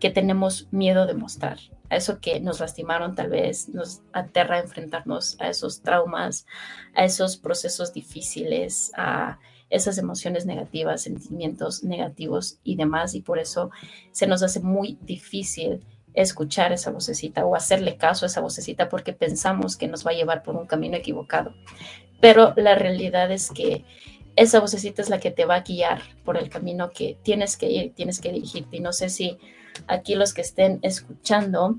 que 0.00 0.10
tenemos 0.10 0.68
miedo 0.72 1.06
de 1.06 1.14
mostrar, 1.14 1.58
a 1.88 1.96
eso 1.96 2.18
que 2.20 2.40
nos 2.40 2.58
lastimaron 2.58 3.14
tal 3.14 3.30
vez, 3.30 3.68
nos 3.68 4.02
aterra 4.12 4.58
enfrentarnos 4.58 5.40
a 5.40 5.48
esos 5.48 5.82
traumas, 5.82 6.44
a 6.94 7.04
esos 7.04 7.36
procesos 7.36 7.92
difíciles, 7.92 8.90
a 8.96 9.38
esas 9.74 9.98
emociones 9.98 10.46
negativas, 10.46 11.02
sentimientos 11.02 11.82
negativos 11.82 12.58
y 12.62 12.76
demás, 12.76 13.14
y 13.14 13.22
por 13.22 13.40
eso 13.40 13.70
se 14.12 14.26
nos 14.28 14.42
hace 14.42 14.60
muy 14.60 14.98
difícil 15.02 15.84
escuchar 16.14 16.72
esa 16.72 16.92
vocecita 16.92 17.44
o 17.44 17.56
hacerle 17.56 17.96
caso 17.96 18.24
a 18.24 18.28
esa 18.28 18.40
vocecita 18.40 18.88
porque 18.88 19.12
pensamos 19.12 19.76
que 19.76 19.88
nos 19.88 20.06
va 20.06 20.12
a 20.12 20.14
llevar 20.14 20.44
por 20.44 20.54
un 20.54 20.66
camino 20.66 20.96
equivocado. 20.96 21.54
Pero 22.20 22.54
la 22.56 22.76
realidad 22.76 23.32
es 23.32 23.50
que 23.50 23.84
esa 24.36 24.60
vocecita 24.60 25.02
es 25.02 25.10
la 25.10 25.18
que 25.18 25.32
te 25.32 25.44
va 25.44 25.56
a 25.56 25.62
guiar 25.62 26.02
por 26.24 26.36
el 26.36 26.48
camino 26.48 26.90
que 26.90 27.18
tienes 27.22 27.56
que 27.56 27.68
ir, 27.68 27.94
tienes 27.94 28.20
que 28.20 28.30
dirigirte. 28.30 28.76
Y 28.76 28.80
no 28.80 28.92
sé 28.92 29.08
si 29.08 29.38
aquí 29.88 30.14
los 30.14 30.34
que 30.34 30.42
estén 30.42 30.78
escuchando 30.82 31.78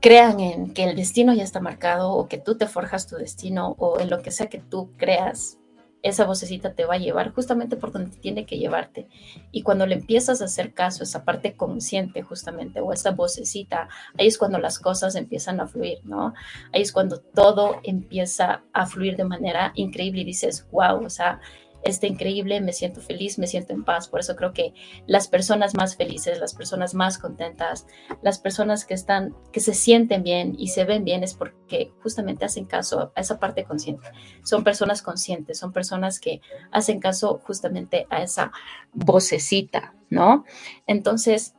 crean 0.00 0.38
en 0.38 0.72
que 0.72 0.84
el 0.84 0.94
destino 0.94 1.34
ya 1.34 1.42
está 1.42 1.60
marcado 1.60 2.12
o 2.12 2.28
que 2.28 2.38
tú 2.38 2.56
te 2.56 2.68
forjas 2.68 3.08
tu 3.08 3.16
destino 3.16 3.74
o 3.78 3.98
en 3.98 4.08
lo 4.08 4.22
que 4.22 4.30
sea 4.30 4.46
que 4.46 4.60
tú 4.60 4.92
creas 4.96 5.58
esa 6.04 6.26
vocecita 6.26 6.74
te 6.74 6.84
va 6.84 6.94
a 6.94 6.98
llevar 6.98 7.32
justamente 7.32 7.76
por 7.76 7.90
donde 7.90 8.14
tiene 8.18 8.44
que 8.44 8.58
llevarte. 8.58 9.08
Y 9.50 9.62
cuando 9.62 9.86
le 9.86 9.94
empiezas 9.94 10.42
a 10.42 10.44
hacer 10.44 10.74
caso, 10.74 11.02
esa 11.02 11.24
parte 11.24 11.56
consciente 11.56 12.22
justamente, 12.22 12.80
o 12.80 12.92
esa 12.92 13.12
vocecita, 13.12 13.88
ahí 14.18 14.26
es 14.26 14.36
cuando 14.36 14.58
las 14.58 14.78
cosas 14.78 15.16
empiezan 15.16 15.60
a 15.60 15.66
fluir, 15.66 16.00
¿no? 16.04 16.34
Ahí 16.72 16.82
es 16.82 16.92
cuando 16.92 17.20
todo 17.20 17.80
empieza 17.82 18.62
a 18.74 18.86
fluir 18.86 19.16
de 19.16 19.24
manera 19.24 19.72
increíble 19.76 20.20
y 20.20 20.24
dices, 20.24 20.68
wow, 20.70 21.02
o 21.02 21.10
sea, 21.10 21.40
está 21.84 22.06
increíble, 22.06 22.60
me 22.60 22.72
siento 22.72 23.00
feliz, 23.00 23.38
me 23.38 23.46
siento 23.46 23.72
en 23.72 23.84
paz. 23.84 24.08
Por 24.08 24.20
eso 24.20 24.36
creo 24.36 24.52
que 24.52 24.74
las 25.06 25.28
personas 25.28 25.74
más 25.74 25.96
felices, 25.96 26.38
las 26.38 26.54
personas 26.54 26.94
más 26.94 27.18
contentas, 27.18 27.86
las 28.22 28.38
personas 28.38 28.84
que 28.84 28.94
están, 28.94 29.34
que 29.52 29.60
se 29.60 29.74
sienten 29.74 30.22
bien 30.22 30.54
y 30.58 30.68
se 30.68 30.84
ven 30.84 31.04
bien 31.04 31.22
es 31.22 31.34
porque 31.34 31.92
justamente 32.02 32.44
hacen 32.44 32.64
caso 32.64 33.12
a 33.14 33.20
esa 33.20 33.38
parte 33.38 33.64
consciente. 33.64 34.08
Son 34.42 34.64
personas 34.64 35.02
conscientes, 35.02 35.58
son 35.58 35.72
personas 35.72 36.20
que 36.20 36.40
hacen 36.72 37.00
caso 37.00 37.40
justamente 37.44 38.06
a 38.10 38.22
esa 38.22 38.52
vocecita, 38.92 39.94
¿no? 40.10 40.44
Entonces, 40.86 41.54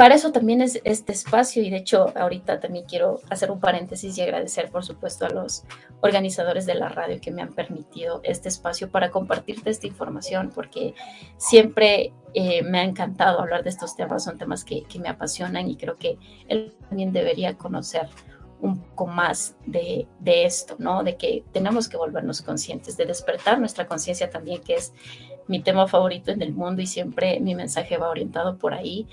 para 0.00 0.14
eso 0.14 0.32
también 0.32 0.62
es 0.62 0.80
este 0.84 1.12
espacio 1.12 1.62
y 1.62 1.68
de 1.68 1.76
hecho 1.76 2.06
ahorita 2.16 2.58
también 2.58 2.86
quiero 2.86 3.20
hacer 3.28 3.50
un 3.50 3.60
paréntesis 3.60 4.16
y 4.16 4.22
agradecer 4.22 4.70
por 4.70 4.82
supuesto 4.82 5.26
a 5.26 5.28
los 5.28 5.64
organizadores 6.00 6.64
de 6.64 6.74
la 6.74 6.88
radio 6.88 7.20
que 7.20 7.30
me 7.30 7.42
han 7.42 7.52
permitido 7.52 8.22
este 8.24 8.48
espacio 8.48 8.88
para 8.88 9.10
compartirte 9.10 9.68
esta 9.68 9.86
información 9.86 10.52
porque 10.54 10.94
siempre 11.36 12.14
eh, 12.32 12.62
me 12.62 12.78
ha 12.78 12.84
encantado 12.84 13.40
hablar 13.40 13.62
de 13.62 13.68
estos 13.68 13.94
temas, 13.94 14.24
son 14.24 14.38
temas 14.38 14.64
que, 14.64 14.86
me 14.98 15.10
apasionan 15.10 15.68
y 15.68 15.76
creo 15.76 15.96
que 15.96 16.16
él 16.48 16.74
también 16.88 17.12
debería 17.12 17.58
conocer 17.58 18.08
un 18.62 18.78
poco 18.80 19.06
más 19.06 19.54
de, 19.66 20.08
de 20.18 20.46
esto, 20.46 20.76
¿no? 20.78 21.02
De 21.02 21.18
que 21.18 21.44
tenemos 21.52 21.90
que 21.90 21.98
volvernos 21.98 22.40
conscientes, 22.40 22.96
de 22.96 23.04
despertar 23.04 23.58
nuestra 23.58 23.86
conciencia 23.86 24.30
también, 24.30 24.62
que 24.62 24.76
es 24.76 24.94
mi 25.46 25.60
tema 25.60 25.86
favorito 25.88 26.30
en 26.30 26.40
el 26.40 26.54
mundo 26.54 26.80
y 26.80 26.86
siempre 26.86 27.38
mi 27.40 27.54
mensaje 27.54 27.98
va 27.98 28.08
orientado 28.08 28.56
por 28.56 28.72
ahí 28.72 29.06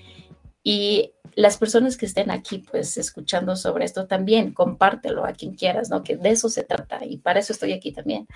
y 0.69 1.13
las 1.35 1.55
personas 1.55 1.95
que 1.95 2.05
estén 2.05 2.29
aquí, 2.29 2.57
pues, 2.57 2.97
escuchando 2.97 3.55
sobre 3.55 3.85
esto 3.85 4.05
también, 4.05 4.51
compártelo 4.51 5.23
a 5.23 5.31
quien 5.31 5.53
quieras, 5.53 5.89
¿no? 5.89 6.03
Que 6.03 6.17
de 6.17 6.31
eso 6.31 6.49
se 6.49 6.63
trata 6.63 7.05
y 7.05 7.19
para 7.19 7.39
eso 7.39 7.53
estoy 7.53 7.71
aquí 7.71 7.93
también, 7.93 8.27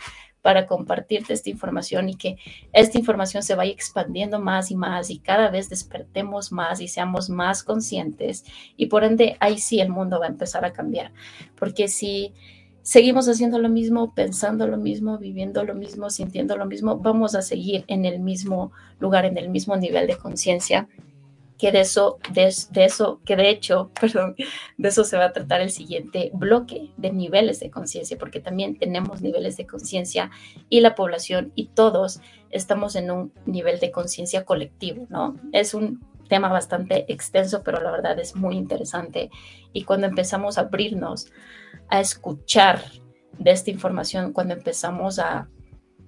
para 0.42 0.66
compartirte 0.66 1.34
esta 1.34 1.50
información 1.50 2.08
y 2.08 2.16
que 2.16 2.38
esta 2.72 2.98
información 2.98 3.44
se 3.44 3.54
vaya 3.56 3.74
expandiendo 3.74 4.40
más 4.40 4.72
y 4.72 4.78
más 4.78 5.10
y 5.10 5.20
cada 5.20 5.50
vez 5.50 5.68
despertemos 5.68 6.54
más 6.54 6.80
y 6.80 6.88
seamos 6.88 7.30
más 7.30 7.64
conscientes 7.64 8.46
y 8.78 8.86
por 8.86 9.04
ende 9.04 9.36
ahí 9.42 9.58
sí 9.58 9.82
el 9.82 9.90
mundo 9.90 10.18
va 10.18 10.28
a 10.28 10.30
empezar 10.30 10.64
a 10.64 10.72
cambiar, 10.72 11.12
porque 11.58 11.90
si 11.90 12.34
seguimos 12.82 13.28
haciendo 13.28 13.60
lo 13.60 13.68
mismo, 13.68 14.16
pensando 14.16 14.68
lo 14.68 14.78
mismo, 14.78 15.18
viviendo 15.18 15.66
lo 15.66 15.76
mismo, 15.76 16.10
sintiendo 16.10 16.56
lo 16.56 16.66
mismo, 16.66 16.98
vamos 16.98 17.36
a 17.36 17.42
seguir 17.42 17.84
en 17.88 18.06
el 18.06 18.20
mismo 18.20 18.72
lugar, 19.02 19.26
en 19.26 19.38
el 19.38 19.50
mismo 19.50 19.76
nivel 19.76 20.08
de 20.08 20.16
conciencia 20.16 20.88
que 21.62 21.72
de 21.72 21.82
eso, 21.82 22.18
de, 22.34 22.48
eso, 22.84 23.22
que 23.24 23.36
de 23.36 23.52
hecho, 23.52 23.92
perdón, 24.02 24.36
de 24.80 24.90
eso 24.90 25.04
se 25.04 25.16
va 25.16 25.26
a 25.26 25.32
tratar 25.32 25.62
el 25.62 25.70
siguiente 25.70 26.32
bloque 26.34 26.90
de 26.98 27.12
niveles 27.12 27.60
de 27.60 27.70
conciencia, 27.70 28.18
porque 28.18 28.40
también 28.40 28.80
tenemos 28.80 29.22
niveles 29.22 29.58
de 29.58 29.68
conciencia 29.68 30.32
y 30.70 30.82
la 30.82 30.96
población 30.96 31.52
y 31.54 31.68
todos 31.68 32.20
estamos 32.50 32.96
en 32.96 33.12
un 33.12 33.32
nivel 33.46 33.80
de 33.80 33.92
conciencia 33.92 34.44
colectivo, 34.44 35.06
¿no? 35.10 35.36
Es 35.54 35.76
un 35.76 36.04
tema 36.28 36.50
bastante 36.50 37.06
extenso, 37.14 37.62
pero 37.62 37.80
la 37.80 37.92
verdad 37.92 38.18
es 38.20 38.36
muy 38.36 38.58
interesante. 38.58 39.30
Y 39.72 39.84
cuando 39.84 40.08
empezamos 40.08 40.58
a 40.58 40.62
abrirnos 40.62 41.28
a 41.90 42.00
escuchar 42.00 42.82
de 43.38 43.52
esta 43.52 43.70
información, 43.70 44.34
cuando 44.34 44.56
empezamos 44.56 45.20
a 45.20 45.48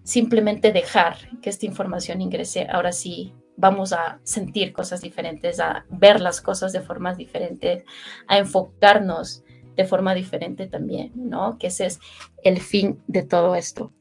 simplemente 0.01 0.71
dejar 0.71 1.17
que 1.41 1.51
esta 1.51 1.67
información 1.67 2.21
ingrese, 2.21 2.65
ahora 2.71 2.91
sí 2.91 3.35
vamos 3.57 3.93
a 3.93 4.19
sentir 4.23 4.73
cosas 4.73 5.01
diferentes, 5.01 5.59
a 5.59 5.85
ver 5.89 6.21
las 6.21 6.41
cosas 6.41 6.73
de 6.73 6.81
formas 6.81 7.17
diferentes, 7.17 7.83
a 8.27 8.37
enfocarnos 8.37 9.43
de 9.75 9.85
forma 9.85 10.13
diferente 10.13 10.67
también, 10.67 11.11
¿no? 11.15 11.57
Que 11.57 11.67
ese 11.67 11.85
es 11.87 11.99
el 12.43 12.59
fin 12.59 13.01
de 13.07 13.23
todo 13.23 13.55
esto. 13.55 13.91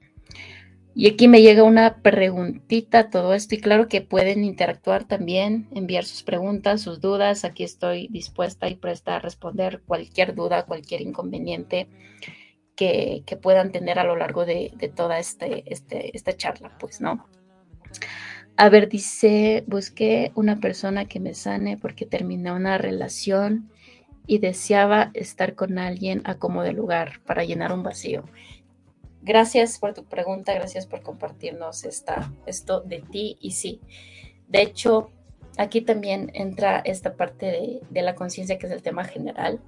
Y 0.95 1.09
aquí 1.09 1.27
me 1.27 1.41
llega 1.41 1.63
una 1.63 2.03
preguntita, 2.03 3.09
todo 3.09 3.33
esto, 3.33 3.55
y 3.55 3.61
claro 3.61 3.89
que 3.89 4.03
pueden 4.03 4.45
interactuar 4.45 5.05
también, 5.05 5.69
enviar 5.73 6.05
sus 6.05 6.23
preguntas, 6.23 6.83
sus 6.83 7.01
dudas. 7.01 7.47
Aquí 7.47 7.65
estoy 7.65 8.09
dispuesta 8.09 8.69
y 8.69 8.75
presta 8.75 9.17
a 9.17 9.19
responder 9.19 9.83
cualquier 9.87 10.35
duda, 10.35 10.67
cualquier 10.67 11.01
inconveniente 11.01 11.89
que, 12.77 13.25
puedan 13.41 13.73
tener 13.73 13.99
a 13.99 14.05
lo 14.05 14.17
largo 14.17 14.45
de, 14.45 14.73
toda 14.95 15.19
este, 15.19 15.65
este, 15.73 16.15
esta 16.17 16.37
charla, 16.37 16.77
pues, 16.79 17.01
¿no? 17.01 17.27
A 18.57 18.69
ver, 18.69 18.89
dice, 18.89 19.65
busqué 19.67 20.31
una 20.35 20.61
persona 20.61 21.07
que 21.07 21.21
me 21.21 21.35
sane 21.35 21.79
porque 21.79 22.07
terminé 22.07 22.53
una 22.53 22.79
relación 22.79 23.71
y 24.27 24.39
deseaba 24.39 25.11
estar 25.15 25.55
con 25.55 25.79
alguien 25.79 26.23
a 26.25 26.37
como 26.37 26.63
de 26.63 26.73
lugar 26.73 27.21
para 27.27 27.45
llenar 27.45 27.73
un 27.73 27.83
vacío. 27.83 28.25
Gracias 29.23 29.79
por 29.79 29.95
tu 29.95 30.05
pregunta, 30.05 30.53
gracias 30.53 30.87
por 30.87 31.03
compartirnos 31.03 31.85
esta, 31.85 32.33
esto 32.47 32.81
de 32.81 33.01
ti 33.01 33.37
y 33.41 33.53
sí. 33.53 33.81
De 34.49 34.63
hecho, 34.63 35.11
aquí 35.57 35.81
también 35.81 36.31
entra 36.35 36.81
esta 36.85 37.15
parte 37.15 37.81
de, 37.89 38.03
la 38.03 38.15
conciencia 38.15 38.59
que 38.59 38.67
es 38.67 38.73
el 38.73 38.83
tema 38.83 39.05
general, 39.05 39.61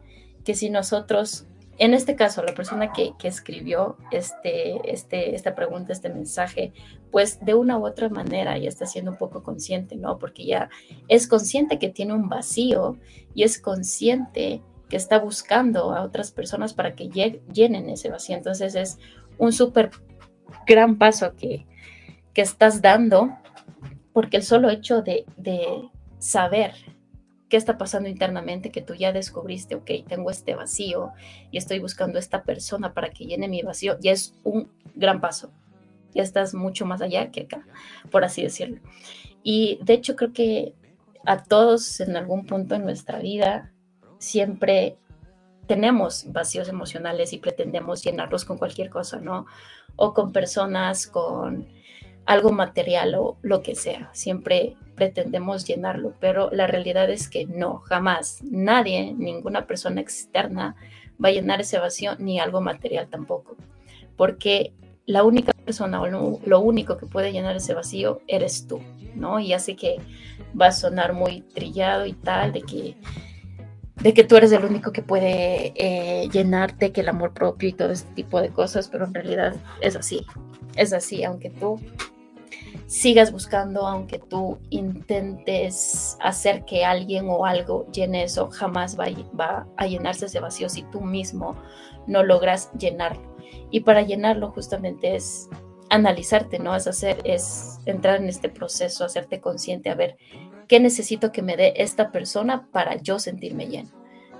que 0.45 0.55
si 0.55 0.71
nosotros, 0.71 1.47
en 1.78 1.95
este 1.95 2.14
caso, 2.16 2.43
la 2.43 2.54
persona 2.54 2.93
que, 2.93 3.14
escribió 3.23 3.97
este, 4.11 4.93
este, 4.93 5.35
esta 5.35 5.54
pregunta, 5.54 5.93
este 5.93 6.09
mensaje, 6.09 6.73
pues 7.11 7.45
de 7.45 7.54
una 7.54 7.78
u 7.78 7.87
otra 7.87 8.09
manera 8.09 8.57
ya 8.59 8.69
está 8.69 8.87
siendo 8.87 9.12
un 9.12 9.19
poco 9.19 9.43
consciente, 9.43 9.97
¿no? 9.97 10.19
Porque 10.19 10.45
ya 10.45 10.69
es 11.09 11.26
consciente 11.26 11.78
que 11.78 11.88
tiene 11.88 12.12
un 12.12 12.28
vacío 12.28 12.97
y 13.35 13.43
es 13.43 13.61
consciente 13.61 14.62
que 14.88 14.97
está 14.97 15.19
buscando 15.19 15.93
a 15.93 16.02
otras 16.02 16.31
personas 16.31 16.75
para 16.75 16.95
que 16.95 17.09
llenen 17.09 17.88
ese 17.88 18.11
vacío. 18.11 18.37
Entonces 18.37 18.75
es 18.75 18.99
un 19.38 19.52
súper 19.52 19.90
gran 20.66 20.99
paso 20.99 21.35
que, 21.37 21.66
estás 22.35 22.83
dando, 22.83 23.31
porque 24.12 24.37
el 24.37 24.43
solo 24.43 24.69
hecho 24.69 25.02
de, 25.02 25.25
saber 26.19 26.73
qué 27.54 27.58
está 27.58 27.78
pasando 27.78 28.08
internamente, 28.08 28.73
que 28.73 28.82
tú 28.82 28.94
ya 28.96 29.12
descubriste, 29.12 29.76
ok, 29.76 29.88
tengo 30.08 30.28
este 30.32 30.56
vacío 30.56 31.12
y 31.52 31.58
estoy 31.58 31.78
buscando 31.78 32.18
esta 32.18 32.42
persona 32.42 32.94
para 32.94 33.11
que 33.11 33.26
llene 33.26 33.46
mi 33.46 33.62
vacío, 33.62 33.96
ya 34.00 34.11
es 34.11 34.34
un 34.42 34.73
gran 34.96 35.20
paso. 35.20 35.52
Ya 36.12 36.25
estás 36.25 36.52
mucho 36.52 36.84
más 36.84 37.00
allá 37.00 37.30
que 37.30 37.42
acá, 37.42 37.64
por 38.11 38.25
así 38.25 38.42
decirlo. 38.42 38.80
Y 39.44 39.78
de 39.84 39.92
hecho 39.92 40.16
creo 40.16 40.32
que 40.32 40.75
a 41.25 41.44
todos 41.44 42.00
en 42.00 42.16
algún 42.16 42.44
punto 42.44 42.75
en 42.75 42.82
nuestra 42.82 43.20
vida 43.20 43.73
siempre 44.18 44.96
tenemos 45.68 46.25
vacíos 46.32 46.68
emocionales 46.68 47.32
y 47.32 47.38
pretendemos 47.38 48.02
llenarlos 48.02 48.44
con 48.44 48.58
cualquier 48.58 48.90
cosa, 48.90 49.20
¿no? 49.20 49.46
O 49.94 50.12
con 50.12 50.32
personas, 50.32 51.06
con 51.06 51.68
algo 52.26 52.52
material 52.52 53.14
o 53.14 53.37
lo 53.43 53.62
que 53.62 53.75
sea. 53.75 54.11
Siempre 54.12 54.76
pretendemos 54.95 55.64
llenarlo, 55.66 56.14
pero 56.21 56.50
la 56.52 56.66
realidad 56.66 57.11
es 57.11 57.28
que 57.28 57.47
no, 57.47 57.78
jamás. 57.78 58.43
Nadie, 58.43 59.12
ninguna 59.14 59.66
persona 59.66 60.00
externa 60.00 60.76
va 61.23 61.28
a 61.28 61.33
llenar 61.33 61.61
ese 61.61 61.78
vacío 61.78 62.16
ni 62.19 62.38
algo 62.38 62.61
material 62.61 63.09
tampoco. 63.09 63.57
Porque 64.16 64.73
la 65.07 65.23
única 65.25 65.52
persona 65.52 66.00
o 66.00 66.07
lo, 66.07 66.40
lo 66.45 66.61
único 66.61 66.97
que 66.97 67.07
puede 67.07 67.33
llenar 67.33 67.57
ese 67.57 67.75
vacío 67.75 68.21
eres 68.26 68.66
tú, 68.66 68.81
¿no? 69.14 69.40
Y 69.40 69.52
así 69.52 69.75
que 69.75 69.97
va 70.59 70.66
a 70.66 70.73
sonar 70.73 71.12
muy 71.12 71.43
trillado 71.43 72.07
y 72.07 72.12
tal, 72.12 72.52
de 72.52 72.62
que 72.62 72.97
de 74.02 74.12
que 74.12 74.25
tú 74.25 74.37
eres 74.37 74.52
el 74.52 74.64
único 74.64 74.93
que 74.93 75.02
puede 75.02 75.73
eh, 75.76 76.28
llenarte, 76.31 76.93
que 76.93 77.00
el 77.00 77.09
amor 77.09 77.33
propio 77.33 77.69
y 77.69 77.73
todo 77.73 77.90
este 77.90 78.12
tipo 78.12 78.40
de 78.40 78.50
cosas, 78.50 78.88
pero 78.88 79.04
en 79.07 79.14
realidad 79.14 79.54
es 79.81 79.97
así, 79.97 80.26
es 80.76 80.93
así, 80.93 81.25
aunque 81.25 81.50
tú 81.50 81.81
sigas 82.87 83.33
buscando, 83.33 83.87
aunque 83.87 84.19
tú 84.19 84.59
intentes 84.71 86.17
hacer 86.21 86.64
que 86.64 86.85
alguien 86.85 87.26
o 87.29 87.47
algo 87.47 87.87
llene 87.93 88.25
eso, 88.25 88.50
jamás 88.50 88.99
va, 88.99 89.07
va 89.38 89.66
a 89.77 89.87
llenarse 89.87 90.27
ese 90.27 90.40
vacío 90.40 90.68
si 90.68 90.83
tú 90.85 91.01
mismo 91.01 91.57
no 92.07 92.23
logras 92.23 92.70
llenarlo. 92.79 93.35
Y 93.70 93.81
para 93.81 94.03
llenarlo 94.03 94.51
justamente 94.51 95.16
es 95.16 95.49
analizarte, 95.90 96.59
¿no? 96.59 96.75
Es 96.75 96.87
hacer, 96.87 97.20
es 97.25 97.81
entrar 97.87 98.16
en 98.16 98.29
este 98.29 98.49
proceso, 98.49 99.05
hacerte 99.05 99.40
consciente, 99.40 99.90
a 99.90 99.94
ver 99.94 100.16
¿Qué 100.68 100.81
necesito 100.81 101.31
que 101.31 101.42
me 101.42 101.57
dé 101.57 101.75
esta 101.77 102.11
persona 102.11 102.68
para 102.73 102.97
yo 102.97 103.18
sentirme 103.18 103.66
lleno? 103.66 103.90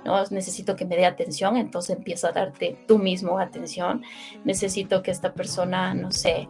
¿no? 0.03 0.23
Necesito 0.29 0.75
que 0.75 0.85
me 0.85 0.95
dé 0.95 1.05
atención, 1.05 1.57
entonces 1.57 1.95
empieza 1.95 2.29
a 2.29 2.31
darte 2.31 2.77
tú 2.87 2.97
mismo 2.97 3.39
atención. 3.39 4.03
Necesito 4.43 5.01
que 5.03 5.11
esta 5.11 5.33
persona, 5.33 5.93
no 5.93 6.11
sé, 6.11 6.47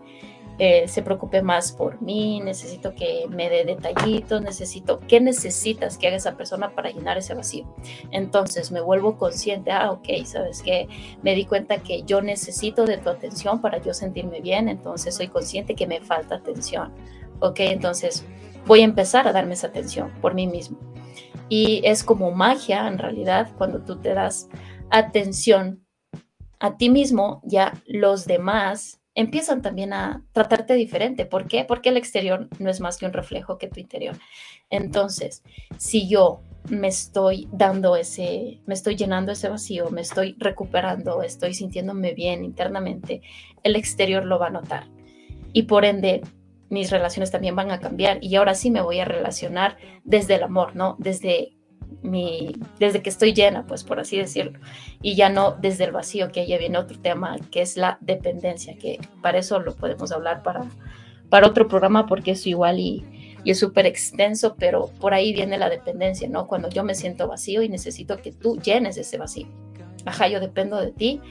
eh, 0.57 0.87
se 0.87 1.01
preocupe 1.01 1.41
más 1.41 1.73
por 1.73 2.01
mí, 2.01 2.39
necesito 2.39 2.95
que 2.95 3.25
me 3.29 3.49
dé 3.49 3.65
detallitos, 3.65 4.41
necesito, 4.41 4.99
¿qué 5.07 5.19
necesitas 5.19 5.97
que 5.97 6.07
haga 6.07 6.15
esa 6.15 6.37
persona 6.37 6.73
para 6.73 6.91
llenar 6.91 7.17
ese 7.17 7.33
vacío? 7.33 7.65
Entonces 8.11 8.71
me 8.71 8.79
vuelvo 8.79 9.17
consciente, 9.17 9.71
ah, 9.71 9.91
ok, 9.91 10.07
sabes 10.25 10.61
que 10.61 10.87
me 11.21 11.35
di 11.35 11.45
cuenta 11.45 11.79
que 11.79 12.03
yo 12.03 12.21
necesito 12.21 12.85
de 12.85 12.97
tu 12.97 13.09
atención 13.09 13.59
para 13.59 13.81
yo 13.81 13.93
sentirme 13.93 14.39
bien, 14.39 14.69
entonces 14.69 15.15
soy 15.15 15.27
consciente 15.27 15.75
que 15.75 15.87
me 15.87 15.99
falta 15.99 16.35
atención, 16.35 16.93
ok, 17.41 17.59
entonces 17.59 18.25
voy 18.65 18.81
a 18.81 18.85
empezar 18.85 19.27
a 19.27 19.33
darme 19.33 19.55
esa 19.55 19.67
atención 19.67 20.11
por 20.21 20.33
mí 20.33 20.47
mismo. 20.47 20.77
Y 21.49 21.81
es 21.83 22.03
como 22.03 22.31
magia, 22.31 22.87
en 22.87 22.97
realidad, 22.97 23.51
cuando 23.57 23.83
tú 23.83 23.97
te 23.97 24.13
das 24.13 24.49
atención 24.89 25.85
a 26.59 26.77
ti 26.77 26.89
mismo, 26.89 27.41
ya 27.43 27.73
los 27.85 28.25
demás 28.25 29.01
empiezan 29.15 29.61
también 29.61 29.93
a 29.93 30.23
tratarte 30.33 30.75
diferente. 30.75 31.25
¿Por 31.25 31.47
qué? 31.47 31.63
Porque 31.63 31.89
el 31.89 31.97
exterior 31.97 32.49
no 32.59 32.69
es 32.69 32.81
más 32.81 32.97
que 32.97 33.05
un 33.05 33.13
reflejo 33.13 33.57
que 33.57 33.69
tu 33.69 33.79
interior. 33.79 34.17
Entonces, 34.69 35.43
si 35.77 36.07
yo 36.07 36.41
me 36.69 36.87
estoy 36.87 37.47
dando 37.51 37.95
ese, 37.95 38.59
me 38.65 38.73
estoy 38.73 38.95
llenando 38.95 39.31
ese 39.31 39.49
vacío, 39.49 39.89
me 39.89 40.01
estoy 40.01 40.35
recuperando, 40.37 41.23
estoy 41.23 41.53
sintiéndome 41.53 42.13
bien 42.13 42.43
internamente, 42.43 43.21
el 43.63 43.75
exterior 43.75 44.25
lo 44.25 44.37
va 44.37 44.47
a 44.47 44.51
notar. 44.51 44.87
Y 45.53 45.63
por 45.63 45.85
ende, 45.85 46.21
mis 46.69 46.91
relaciones 46.91 47.31
también 47.31 47.55
van 47.55 47.71
a 47.71 47.79
cambiar 47.79 48.17
y 48.21 48.35
ahora 48.35 48.55
sí 48.55 48.71
me 48.71 48.81
voy 48.81 48.99
a 48.99 49.05
relacionar 49.05 49.77
desde 50.03 50.35
el 50.35 50.43
amor, 50.43 50.75
¿no? 50.75 50.95
Desde 50.99 51.54
mi, 52.01 52.55
desde 52.79 53.01
que 53.01 53.09
estoy 53.09 53.33
llena, 53.33 53.65
pues 53.65 53.83
por 53.83 53.99
así 53.99 54.17
decirlo, 54.17 54.59
y 55.01 55.15
ya 55.15 55.29
no 55.29 55.51
desde 55.51 55.85
el 55.85 55.91
vacío, 55.91 56.31
que 56.31 56.47
ya 56.47 56.57
viene 56.57 56.77
otro 56.77 56.99
tema, 56.99 57.37
que 57.51 57.61
es 57.61 57.77
la 57.77 57.97
dependencia, 58.01 58.77
que 58.77 58.99
para 59.21 59.39
eso 59.39 59.59
lo 59.59 59.75
podemos 59.75 60.11
hablar 60.11 60.43
para, 60.43 60.65
para 61.29 61.47
otro 61.47 61.67
programa, 61.67 62.05
porque 62.05 62.31
es 62.31 62.45
igual 62.47 62.79
y, 62.79 63.03
y 63.43 63.51
es 63.51 63.59
súper 63.59 63.85
extenso, 63.85 64.55
pero 64.57 64.89
por 64.99 65.13
ahí 65.13 65.33
viene 65.33 65.57
la 65.57 65.69
dependencia, 65.69 66.27
¿no? 66.29 66.47
Cuando 66.47 66.69
yo 66.69 66.83
me 66.83 66.95
siento 66.95 67.27
vacío 67.27 67.61
y 67.61 67.69
necesito 67.69 68.17
que 68.17 68.31
tú 68.31 68.57
llenes 68.57 68.97
ese 68.97 69.17
vacío. 69.17 69.47
Ajá, 70.05 70.27
yo 70.27 70.39
dependo 70.39 70.79
de 70.79 70.91
ti, 70.91 71.21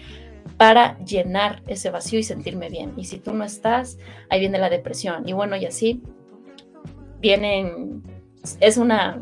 para 0.57 0.99
llenar 0.99 1.63
ese 1.67 1.91
vacío 1.91 2.19
y 2.19 2.23
sentirme 2.23 2.69
bien. 2.69 2.93
Y 2.97 3.05
si 3.05 3.19
tú 3.19 3.35
no 3.35 3.45
estás, 3.45 3.99
ahí 4.31 4.41
viene 4.41 4.59
la 4.59 4.71
depresión. 4.71 5.29
Y 5.29 5.33
bueno, 5.33 5.57
y 5.57 5.67
así 5.67 6.03
vienen, 7.21 8.03
es 8.61 8.77
una 8.77 9.21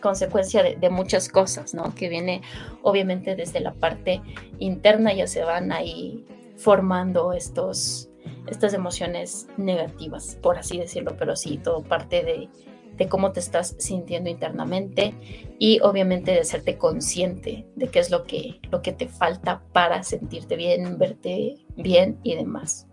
consecuencia 0.00 0.62
de, 0.62 0.90
muchas 0.90 1.28
cosas, 1.28 1.74
¿no? 1.74 1.94
Que 1.94 2.08
viene 2.08 2.42
obviamente 2.82 3.36
desde 3.36 3.60
la 3.60 3.72
parte 3.72 4.20
interna, 4.58 5.12
ya 5.12 5.26
se 5.26 5.44
van 5.44 5.72
ahí 5.72 6.24
formando 6.56 7.32
estos, 7.32 8.08
estas 8.48 8.74
emociones 8.74 9.48
negativas, 9.56 10.38
por 10.42 10.58
así 10.58 10.78
decirlo, 10.78 11.16
pero 11.18 11.36
sí, 11.36 11.58
todo 11.58 11.82
parte 11.82 12.24
de, 12.24 12.48
de 12.96 13.08
cómo 13.08 13.32
te 13.32 13.40
estás 13.40 13.76
sintiendo 13.78 14.28
internamente 14.28 15.14
y 15.58 15.80
obviamente 15.80 16.32
de 16.32 16.40
hacerte 16.40 16.76
consciente 16.76 17.66
de 17.76 17.88
qué 17.88 18.00
es 18.00 18.10
lo 18.10 18.24
que, 18.24 18.60
lo 18.70 18.82
que 18.82 18.92
te 18.92 19.08
falta 19.08 19.62
para 19.72 20.02
sentirte 20.02 20.56
bien, 20.56 20.98
verte 20.98 21.54
bien 21.76 22.18
y 22.22 22.34
demás. 22.34 22.88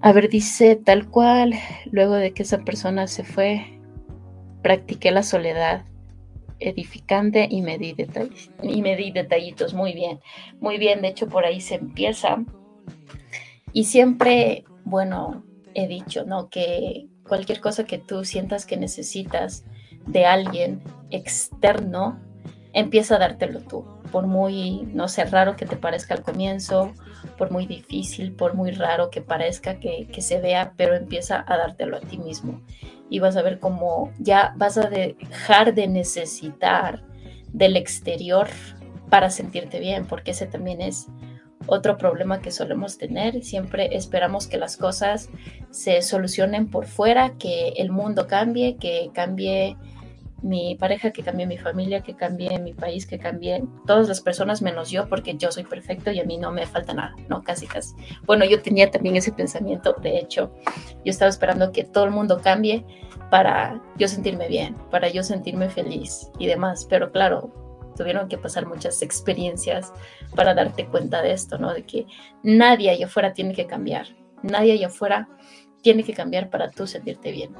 A 0.00 0.12
ver, 0.12 0.28
dice 0.28 0.76
tal 0.76 1.08
cual, 1.08 1.54
luego 1.90 2.14
de 2.14 2.32
que 2.32 2.42
esa 2.42 2.58
persona 2.58 3.06
se 3.06 3.24
fue, 3.24 3.75
practiqué 4.66 5.12
la 5.12 5.22
soledad 5.22 5.84
edificante 6.58 7.46
y 7.48 7.62
me 7.62 7.78
di, 7.78 7.92
detalles, 7.92 8.50
y 8.64 8.82
me 8.82 8.96
di 8.96 9.12
detallitos. 9.12 9.74
Muy 9.74 9.92
bien, 9.92 10.18
muy 10.58 10.76
bien. 10.76 11.02
De 11.02 11.08
hecho, 11.08 11.28
por 11.28 11.44
ahí 11.44 11.60
se 11.60 11.76
empieza. 11.76 12.38
Y 13.72 13.84
siempre, 13.84 14.64
bueno, 14.84 15.44
he 15.74 15.86
dicho, 15.86 16.24
¿no? 16.24 16.48
Que 16.48 17.06
cualquier 17.28 17.60
cosa 17.60 17.84
que 17.84 17.98
tú 17.98 18.24
sientas 18.24 18.66
que 18.66 18.76
necesitas 18.76 19.64
de 20.04 20.26
alguien 20.26 20.82
externo, 21.10 22.18
empieza 22.72 23.14
a 23.14 23.18
dártelo 23.20 23.60
tú. 23.60 23.86
Por 24.10 24.26
muy, 24.26 24.82
no 24.92 25.06
sé, 25.06 25.26
raro 25.26 25.54
que 25.54 25.66
te 25.66 25.76
parezca 25.76 26.14
al 26.14 26.24
comienzo, 26.24 26.92
por 27.38 27.52
muy 27.52 27.66
difícil, 27.66 28.32
por 28.32 28.54
muy 28.54 28.72
raro 28.72 29.10
que 29.10 29.20
parezca 29.20 29.78
que, 29.78 30.08
se 30.18 30.40
vea, 30.40 30.72
pero 30.76 30.96
empieza 30.96 31.44
a 31.46 31.56
dártelo 31.56 31.98
a 31.98 32.00
ti 32.00 32.18
mismo. 32.18 32.60
Y 33.08 33.20
vas 33.20 33.36
a 33.36 33.42
ver 33.42 33.60
cómo 33.60 34.12
ya 34.18 34.54
vas 34.56 34.78
a 34.78 34.88
dejar 34.88 35.74
de 35.74 35.86
necesitar 35.86 37.04
del 37.52 37.76
exterior 37.76 38.48
para 39.08 39.30
sentirte 39.30 39.78
bien, 39.78 40.06
porque 40.06 40.32
ese 40.32 40.46
también 40.46 40.80
es 40.80 41.06
otro 41.66 41.96
problema 41.98 42.40
que 42.40 42.50
solemos 42.50 42.98
tener. 42.98 43.42
Siempre 43.42 43.96
esperamos 43.96 44.46
que 44.46 44.58
las 44.58 44.76
cosas 44.76 45.30
se 45.70 46.02
solucionen 46.02 46.68
por 46.68 46.86
fuera, 46.86 47.34
que 47.38 47.68
el 47.76 47.90
mundo 47.90 48.26
cambie, 48.26 48.76
que 48.76 49.10
cambie 49.12 49.76
mi 50.42 50.76
pareja, 50.76 51.10
que 51.10 51.22
cambie 51.22 51.46
mi 51.46 51.58
familia, 51.58 52.02
que 52.02 52.14
cambie 52.14 52.58
mi 52.58 52.74
país, 52.74 53.06
que 53.06 53.18
cambie 53.18 53.64
todas 53.86 54.08
las 54.08 54.20
personas 54.20 54.62
menos 54.62 54.90
yo, 54.90 55.08
porque 55.08 55.36
yo 55.36 55.50
soy 55.50 55.64
perfecto 55.64 56.10
y 56.10 56.20
a 56.20 56.24
mí 56.24 56.36
no 56.38 56.52
me 56.52 56.66
falta 56.66 56.92
nada, 56.92 57.14
¿no? 57.28 57.42
Casi, 57.42 57.66
casi. 57.66 57.94
Bueno, 58.26 58.44
yo 58.44 58.60
tenía 58.60 58.90
también 58.90 59.16
ese 59.16 59.32
pensamiento, 59.32 59.94
de 60.02 60.18
hecho, 60.18 60.52
yo 61.04 61.10
estaba 61.10 61.30
esperando 61.30 61.72
que 61.72 61.84
todo 61.84 62.04
el 62.04 62.10
mundo 62.10 62.40
cambie 62.42 62.84
para 63.30 63.82
yo 63.96 64.08
sentirme 64.08 64.48
bien, 64.48 64.76
para 64.90 65.08
yo 65.08 65.22
sentirme 65.22 65.68
feliz 65.70 66.30
y 66.38 66.46
demás, 66.46 66.86
pero 66.88 67.10
claro, 67.10 67.50
tuvieron 67.96 68.28
que 68.28 68.36
pasar 68.36 68.66
muchas 68.66 69.00
experiencias 69.02 69.92
para 70.34 70.54
darte 70.54 70.86
cuenta 70.86 71.22
de 71.22 71.32
esto, 71.32 71.58
¿no? 71.58 71.72
De 71.72 71.84
que 71.84 72.06
nadie 72.42 72.90
allá 72.90 73.06
afuera 73.06 73.32
tiene 73.32 73.54
que 73.54 73.66
cambiar, 73.66 74.08
nadie 74.42 74.72
allá 74.72 74.88
afuera 74.88 75.28
tiene 75.82 76.04
que 76.04 76.12
cambiar 76.12 76.50
para 76.50 76.70
tú 76.70 76.86
sentirte 76.86 77.32
bien 77.32 77.54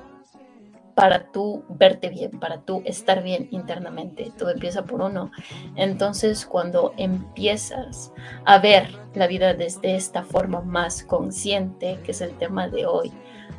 para 0.97 1.31
tú 1.31 1.63
verte 1.69 2.09
bien, 2.09 2.31
para 2.41 2.63
tú 2.63 2.81
estar 2.87 3.23
bien 3.23 3.49
internamente. 3.51 4.33
Todo 4.39 4.49
empieza 4.49 4.87
por 4.87 5.03
uno. 5.03 5.31
Entonces, 5.77 6.47
cuando 6.47 6.95
empiezas 6.97 8.15
a 8.47 8.59
ver 8.59 8.89
la 9.15 9.27
vida 9.27 9.53
desde 9.53 9.95
esta 9.95 10.25
forma 10.25 10.63
más 10.63 11.05
consciente, 11.05 12.01
que 12.03 12.13
es 12.13 12.23
el 12.23 12.31
tema 12.39 12.69
de 12.69 12.87
hoy, 12.87 13.13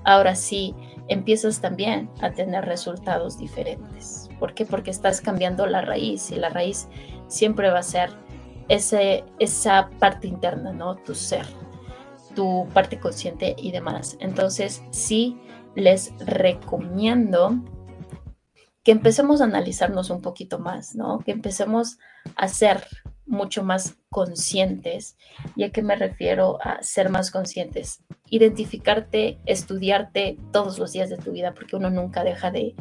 ahora 0.03 0.33
sí 0.33 0.73
empiezas 1.09 1.61
también 1.61 2.09
a 2.21 2.31
tener 2.31 2.65
resultados 2.65 3.37
diferentes. 3.37 4.31
¿Por 4.39 4.55
qué? 4.55 4.65
Porque 4.65 4.89
estás 4.89 5.21
cambiando 5.21 5.67
la 5.67 5.81
raíz 5.81 6.31
y 6.31 6.37
la 6.37 6.49
raíz 6.49 6.87
siempre 7.27 7.69
va 7.69 7.79
a 7.79 7.83
ser 7.83 8.09
ese, 8.67 9.23
esa 9.37 9.91
parte 9.99 10.27
interna, 10.27 10.73
¿no? 10.73 10.95
Tu 10.95 11.13
ser, 11.13 11.45
tu 12.33 12.67
parte 12.73 12.99
consciente 12.99 13.55
y 13.59 13.71
demás. 13.71 14.17
Entonces, 14.19 14.81
sí 14.89 15.39
les 15.77 16.11
recomiendo 16.17 17.63
que 18.83 18.91
empecemos 18.91 19.41
a 19.41 19.43
analizarnos 19.43 20.09
un 20.09 20.21
poquito 20.21 20.57
más, 20.57 20.95
¿no? 20.95 21.19
Que 21.19 21.31
empecemos 21.31 21.99
a 22.35 22.47
ser 22.47 22.83
mucho 23.27 23.63
más 23.63 23.95
conscientes. 24.09 25.17
¿Y 25.55 25.65
a 25.65 25.71
qué 25.71 25.83
me 25.83 25.95
refiero 25.95 26.57
a 26.63 26.81
ser 26.81 27.09
más 27.09 27.29
conscientes? 27.29 28.03
Identificarte, 28.31 29.37
estudiarte 29.45 30.39
todos 30.51 30.79
los 30.79 30.93
días 30.93 31.11
de 31.11 31.17
tu 31.17 31.31
vida, 31.31 31.53
porque 31.53 31.75
uno 31.75 31.91
nunca 31.91 32.23
deja 32.23 32.49
de, 32.49 32.73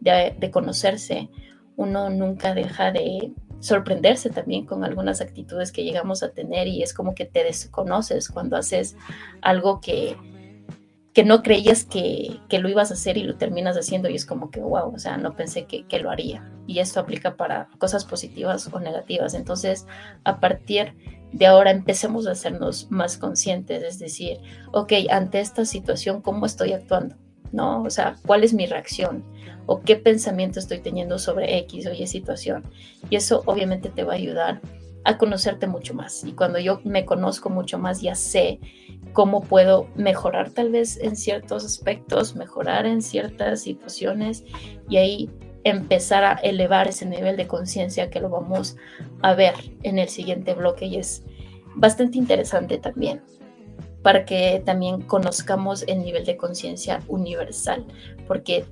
de 0.00 0.50
conocerse, 0.50 1.30
uno 1.76 2.10
nunca 2.10 2.52
deja 2.52 2.90
de 2.90 3.32
sorprenderse 3.60 4.28
también 4.30 4.66
con 4.66 4.82
algunas 4.82 5.20
actitudes 5.20 5.70
que 5.70 5.84
llegamos 5.84 6.24
a 6.24 6.32
tener 6.32 6.66
y 6.66 6.82
es 6.82 6.94
como 6.94 7.14
que 7.14 7.26
te 7.26 7.44
desconoces 7.44 8.28
cuando 8.28 8.56
haces 8.56 8.96
algo 9.40 9.80
que 9.80 10.16
que 11.12 11.24
no 11.24 11.42
creías 11.42 11.84
que, 11.84 12.40
lo 12.50 12.68
ibas 12.68 12.90
a 12.90 12.94
hacer 12.94 13.16
y 13.16 13.24
lo 13.24 13.36
terminas 13.36 13.76
haciendo 13.76 14.08
y 14.08 14.14
es 14.14 14.24
como 14.24 14.50
que, 14.50 14.60
wow, 14.60 14.94
o 14.94 14.98
sea, 14.98 15.16
no 15.16 15.34
pensé 15.34 15.64
que, 15.64 15.86
que, 15.86 15.98
lo 15.98 16.10
haría. 16.10 16.48
Y 16.66 16.78
esto 16.78 17.00
aplica 17.00 17.36
para 17.36 17.68
cosas 17.78 18.04
positivas 18.04 18.68
o 18.72 18.78
negativas. 18.78 19.34
Entonces, 19.34 19.86
a 20.24 20.38
partir 20.38 20.94
de 21.32 21.46
ahora 21.46 21.70
empecemos 21.70 22.26
a 22.26 22.32
hacernos 22.32 22.90
más 22.90 23.18
conscientes, 23.18 23.82
es 23.82 23.98
decir, 23.98 24.38
ok, 24.72 24.92
ante 25.10 25.40
esta 25.40 25.64
situación, 25.64 26.22
¿cómo 26.22 26.46
estoy 26.46 26.72
actuando? 26.72 27.16
¿No? 27.52 27.82
O 27.82 27.90
sea, 27.90 28.16
¿cuál 28.24 28.44
es 28.44 28.54
mi 28.54 28.66
reacción? 28.66 29.24
¿O 29.66 29.80
qué 29.80 29.96
pensamiento 29.96 30.60
estoy 30.60 30.78
teniendo 30.78 31.18
sobre 31.18 31.58
X 31.58 31.86
o 31.86 31.92
Y 31.92 32.06
situación? 32.06 32.64
Y 33.08 33.16
eso 33.16 33.42
obviamente 33.46 33.88
te 33.88 34.04
va 34.04 34.12
a 34.12 34.16
ayudar 34.16 34.60
a 35.04 35.18
conocerte 35.18 35.66
mucho 35.66 35.94
más. 35.94 36.24
Y 36.24 36.32
cuando 36.32 36.58
yo 36.58 36.80
me 36.84 37.04
conozco 37.04 37.50
mucho 37.50 37.78
más, 37.78 38.00
ya 38.00 38.14
sé 38.14 38.60
cómo 39.12 39.42
puedo 39.42 39.88
mejorar 39.94 40.50
tal 40.50 40.70
vez 40.70 40.98
en 40.98 41.16
ciertos 41.16 41.64
aspectos, 41.64 42.36
mejorar 42.36 42.86
en 42.86 43.02
ciertas 43.02 43.62
situaciones 43.62 44.44
y 44.88 44.96
ahí 44.98 45.30
empezar 45.64 46.24
a 46.24 46.32
elevar 46.34 46.88
ese 46.88 47.06
nivel 47.06 47.36
de 47.36 47.46
conciencia 47.46 48.10
que 48.10 48.20
lo 48.20 48.30
vamos 48.30 48.76
a 49.22 49.34
ver 49.34 49.54
en 49.82 49.98
el 49.98 50.08
siguiente 50.08 50.54
bloque 50.54 50.86
y 50.86 50.96
es 50.96 51.24
bastante 51.74 52.18
interesante 52.18 52.78
también 52.78 53.22
para 54.02 54.24
que 54.24 54.62
también 54.64 55.02
conozcamos 55.02 55.84
el 55.86 56.00
nivel 56.00 56.24
de 56.24 56.36
conciencia 56.36 57.00
universal, 57.08 57.84
porque 58.26 58.64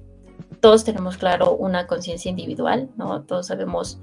todos 0.60 0.84
tenemos 0.84 1.16
claro 1.18 1.54
una 1.54 1.86
conciencia 1.86 2.30
individual, 2.30 2.88
¿no? 2.96 3.22
Todos 3.22 3.48
sabemos 3.48 4.00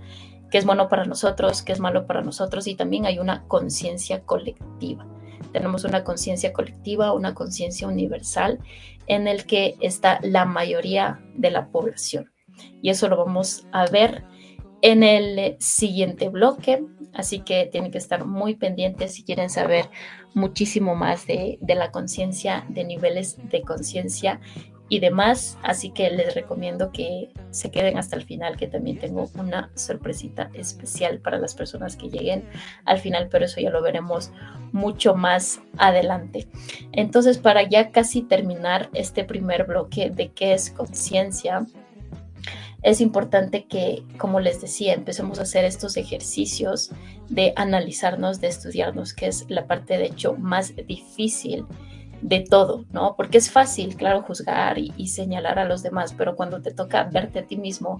qué 0.55 0.59
es 0.59 0.65
bueno 0.65 0.87
para 0.87 1.03
nosotros, 1.03 1.63
qué 1.63 1.73
es 1.73 1.81
malo 1.81 2.07
para 2.07 2.21
nosotros 2.21 2.65
y 2.67 2.75
también 2.75 3.05
hay 3.05 3.19
una 3.19 3.43
conciencia 3.49 4.21
colectiva. 4.21 5.05
Tenemos 5.51 5.83
una 5.83 6.05
conciencia 6.05 6.53
colectiva, 6.53 7.11
una 7.11 7.33
conciencia 7.33 7.89
universal 7.89 8.59
en 9.05 9.27
el 9.27 9.45
que 9.45 9.75
está 9.81 10.17
la 10.23 10.45
mayoría 10.45 11.19
de 11.35 11.51
la 11.51 11.67
población. 11.67 12.31
Y 12.81 12.89
eso 12.89 13.09
lo 13.09 13.17
vamos 13.17 13.67
a 13.73 13.85
ver 13.87 14.23
en 14.81 15.03
el 15.03 15.57
siguiente 15.59 16.29
bloque, 16.29 16.85
así 17.13 17.41
que 17.41 17.65
tienen 17.69 17.91
que 17.91 17.97
estar 17.97 18.23
muy 18.23 18.55
pendientes 18.55 19.15
si 19.15 19.25
quieren 19.25 19.49
saber 19.49 19.89
muchísimo 20.33 20.95
más 20.95 21.27
de, 21.27 21.57
de 21.59 21.75
la 21.75 21.91
conciencia, 21.91 22.65
de 22.69 22.85
niveles 22.85 23.37
de 23.49 23.61
conciencia 23.61 24.39
y 24.89 24.99
demás. 24.99 25.57
Así 25.63 25.91
que 25.91 26.09
les 26.09 26.35
recomiendo 26.35 26.91
que 26.91 27.29
se 27.51 27.71
queden 27.71 27.97
hasta 27.97 28.15
el 28.15 28.23
final, 28.23 28.57
que 28.57 28.67
también 28.67 28.99
tengo 28.99 29.29
una 29.35 29.71
sorpresita 29.75 30.49
especial 30.53 31.19
para 31.19 31.37
las 31.37 31.55
personas 31.55 31.95
que 31.95 32.09
lleguen 32.09 32.43
al 32.85 32.99
final, 32.99 33.27
pero 33.29 33.45
eso 33.45 33.61
ya 33.61 33.69
lo 33.69 33.81
veremos 33.81 34.31
mucho 34.71 35.15
más 35.15 35.61
adelante. 35.77 36.47
Entonces, 36.91 37.37
para 37.37 37.63
ya 37.63 37.91
casi 37.91 38.21
terminar 38.21 38.89
este 38.93 39.23
primer 39.23 39.65
bloque 39.65 40.09
de 40.09 40.29
qué 40.31 40.53
es 40.53 40.69
conciencia, 40.69 41.65
es 42.83 43.01
importante 43.01 43.65
que, 43.65 44.03
como 44.19 44.39
les 44.39 44.61
decía, 44.61 44.93
empecemos 44.93 45.39
a 45.39 45.41
hacer 45.41 45.65
estos 45.65 45.97
ejercicios 45.97 46.91
de 47.29 47.51
analizarnos, 47.55 48.41
de 48.41 48.47
estudiarnos, 48.47 49.13
que 49.13 49.25
es 49.25 49.45
la 49.49 49.65
parte 49.65 49.97
de 49.97 50.05
hecho 50.05 50.35
más 50.35 50.75
difícil 50.87 51.65
de 52.21 52.41
todo, 52.41 52.85
¿no? 52.91 53.15
Porque 53.15 53.37
es 53.37 53.51
fácil, 53.51 53.95
claro, 53.95 54.21
juzgar 54.21 54.77
y, 54.77 55.07
señalar 55.07 55.59
a 55.59 55.65
los 55.65 55.83
demás, 55.83 56.13
pero 56.17 56.35
cuando 56.35 56.61
te 56.61 56.71
toca 56.71 57.03
verte 57.03 57.39
a 57.39 57.45
ti 57.45 57.57
mismo, 57.57 57.99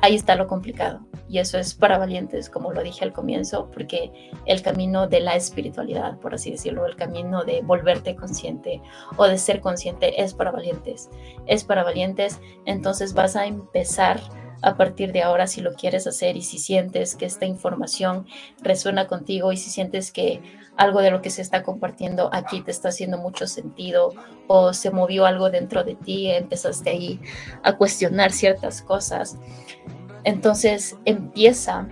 ahí 0.00 0.14
está 0.14 0.34
lo 0.34 0.46
complicado. 0.46 1.00
Y 1.28 1.38
eso 1.38 1.58
es 1.58 1.74
para 1.74 1.98
valientes, 1.98 2.50
como 2.50 2.72
lo 2.72 2.82
dije 2.82 3.04
al 3.04 3.12
comienzo, 3.12 3.70
porque 3.72 4.30
el 4.46 4.62
camino 4.62 5.06
de 5.06 5.20
la 5.20 5.36
espiritualidad, 5.36 6.18
por 6.18 6.34
así 6.34 6.50
decirlo, 6.50 6.86
el 6.86 6.96
camino 6.96 7.44
de 7.44 7.62
volverte 7.62 8.16
consciente 8.16 8.82
o 9.16 9.26
de 9.26 9.38
ser 9.38 9.60
consciente 9.60 10.22
es 10.22 10.34
para 10.34 10.50
valientes. 10.50 11.08
Es 11.46 11.64
para 11.64 11.84
valientes, 11.84 12.40
entonces 12.66 13.14
vas 13.14 13.36
a 13.36 13.46
empezar 13.46 14.20
a 14.62 14.76
partir 14.76 15.12
de 15.12 15.22
ahora 15.22 15.46
si 15.46 15.60
lo 15.60 15.74
quieres 15.74 16.06
hacer 16.06 16.36
y 16.36 16.42
si 16.42 16.58
sientes 16.58 17.16
que 17.16 17.26
esta 17.26 17.46
información 17.46 18.26
resuena 18.62 19.06
contigo 19.06 19.52
y 19.52 19.56
si 19.56 19.70
sientes 19.70 20.12
que 20.12 20.42
algo 20.76 21.00
de 21.00 21.10
lo 21.10 21.20
que 21.22 21.30
se 21.30 21.42
está 21.42 21.62
compartiendo 21.62 22.30
aquí 22.32 22.60
te 22.62 22.70
está 22.70 22.88
haciendo 22.88 23.18
mucho 23.18 23.46
sentido 23.46 24.14
o 24.46 24.72
se 24.72 24.90
movió 24.90 25.26
algo 25.26 25.50
dentro 25.50 25.84
de 25.84 25.94
ti, 25.94 26.30
empezaste 26.30 26.90
ahí 26.90 27.20
a 27.62 27.76
cuestionar 27.76 28.32
ciertas 28.32 28.82
cosas. 28.82 29.38
Entonces 30.24 30.96
empieza 31.04 31.88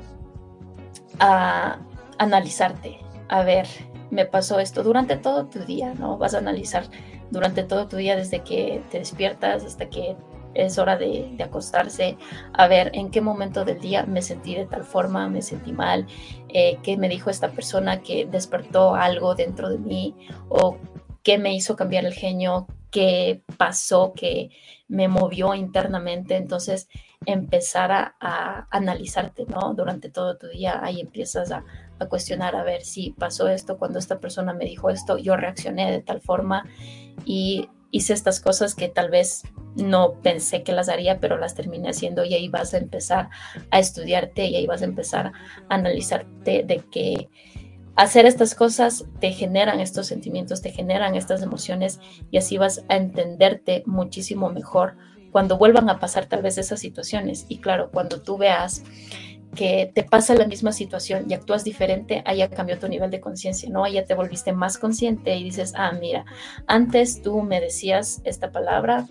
a 1.18 1.78
analizarte, 2.18 2.98
a 3.28 3.42
ver, 3.42 3.66
me 4.10 4.24
pasó 4.24 4.58
esto 4.58 4.82
durante 4.82 5.16
todo 5.16 5.46
tu 5.46 5.60
día, 5.60 5.94
¿no? 5.94 6.18
Vas 6.18 6.34
a 6.34 6.38
analizar 6.38 6.84
durante 7.30 7.62
todo 7.62 7.88
tu 7.88 7.96
día 7.96 8.16
desde 8.16 8.40
que 8.40 8.82
te 8.90 8.98
despiertas 8.98 9.64
hasta 9.64 9.88
que 9.88 10.16
es 10.54 10.78
hora 10.78 10.96
de, 10.96 11.36
acostarse, 11.42 12.16
a 12.52 12.66
ver 12.68 12.90
en 12.94 13.10
qué 13.10 13.20
momento 13.20 13.64
del 13.64 13.80
día 13.80 14.04
me 14.04 14.22
sentí 14.22 14.54
de 14.54 14.66
tal 14.66 14.84
forma, 14.84 15.28
me 15.28 15.42
sentí 15.42 15.72
mal, 15.72 16.06
eh, 16.48 16.78
qué 16.82 16.96
me 16.96 17.08
dijo 17.08 17.30
esta 17.30 17.50
persona 17.50 18.00
que 18.00 18.26
despertó 18.26 18.94
algo 18.94 19.34
dentro 19.34 19.70
de 19.70 19.78
mí 19.78 20.14
o 20.48 20.76
qué 21.22 21.38
me 21.38 21.54
hizo 21.54 21.76
cambiar 21.76 22.04
el 22.04 22.14
genio, 22.14 22.66
qué 22.90 23.42
pasó 23.56 24.12
que 24.14 24.50
me 24.88 25.08
movió 25.08 25.54
internamente. 25.54 26.36
Entonces, 26.36 26.88
empezar 27.26 27.92
a, 27.92 28.66
analizarte, 28.70 29.44
¿no? 29.46 29.74
Durante 29.74 30.08
todo 30.08 30.36
tu 30.38 30.48
día, 30.48 30.80
ahí 30.82 31.00
empiezas 31.00 31.50
a, 31.52 31.64
a 31.98 32.06
cuestionar, 32.06 32.56
a 32.56 32.62
ver 32.62 32.82
si 32.82 33.10
pasó 33.10 33.48
esto, 33.48 33.78
cuando 33.78 33.98
esta 33.98 34.18
persona 34.20 34.54
me 34.54 34.64
dijo 34.64 34.90
esto, 34.90 35.18
yo 35.18 35.36
reaccioné 35.36 35.90
de 35.90 36.00
tal 36.00 36.20
forma 36.20 36.64
y 37.24 37.68
hice 37.90 38.12
estas 38.12 38.40
cosas 38.40 38.74
que 38.74 38.88
tal 38.88 39.10
vez 39.10 39.42
no 39.76 40.14
pensé 40.22 40.62
que 40.62 40.72
las 40.72 40.88
haría, 40.88 41.20
pero 41.20 41.38
las 41.38 41.54
terminé 41.54 41.90
haciendo 41.90 42.24
y 42.24 42.34
ahí 42.34 42.48
vas 42.48 42.74
a 42.74 42.78
empezar 42.78 43.30
a 43.70 43.78
estudiarte 43.78 44.46
y 44.46 44.56
ahí 44.56 44.66
vas 44.66 44.82
a 44.82 44.86
empezar 44.86 45.26
a 45.26 45.32
analizarte 45.74 46.62
de 46.64 46.82
que 46.90 47.28
hacer 47.96 48.26
estas 48.26 48.54
cosas 48.54 49.04
te 49.20 49.32
generan 49.32 49.80
estos 49.80 50.06
sentimientos, 50.06 50.62
te 50.62 50.70
generan 50.70 51.14
estas 51.14 51.42
emociones 51.42 52.00
y 52.30 52.38
así 52.38 52.58
vas 52.58 52.84
a 52.88 52.96
entenderte 52.96 53.82
muchísimo 53.86 54.50
mejor 54.50 54.96
cuando 55.32 55.58
vuelvan 55.58 55.90
a 55.90 55.98
pasar 55.98 56.26
tal 56.26 56.42
vez 56.42 56.58
esas 56.58 56.80
situaciones. 56.80 57.46
Y 57.48 57.58
claro, 57.58 57.90
cuando 57.90 58.22
tú 58.22 58.38
veas 58.38 58.82
que 59.54 59.90
te 59.94 60.04
pasa 60.04 60.34
la 60.34 60.46
misma 60.46 60.72
situación 60.72 61.24
y 61.28 61.34
actúas 61.34 61.64
diferente, 61.64 62.22
ahí 62.26 62.38
ya 62.38 62.50
cambió 62.50 62.78
tu 62.78 62.88
nivel 62.88 63.10
de 63.10 63.20
conciencia, 63.20 63.68
¿no? 63.70 63.84
Ahí 63.84 63.94
ya 63.94 64.04
te 64.04 64.14
volviste 64.14 64.52
más 64.52 64.78
consciente 64.78 65.36
y 65.36 65.44
dices, 65.44 65.72
ah, 65.76 65.92
mira, 65.92 66.24
antes 66.66 67.22
tú 67.22 67.42
me 67.42 67.60
decías 67.60 68.20
esta 68.24 68.52
palabra 68.52 69.06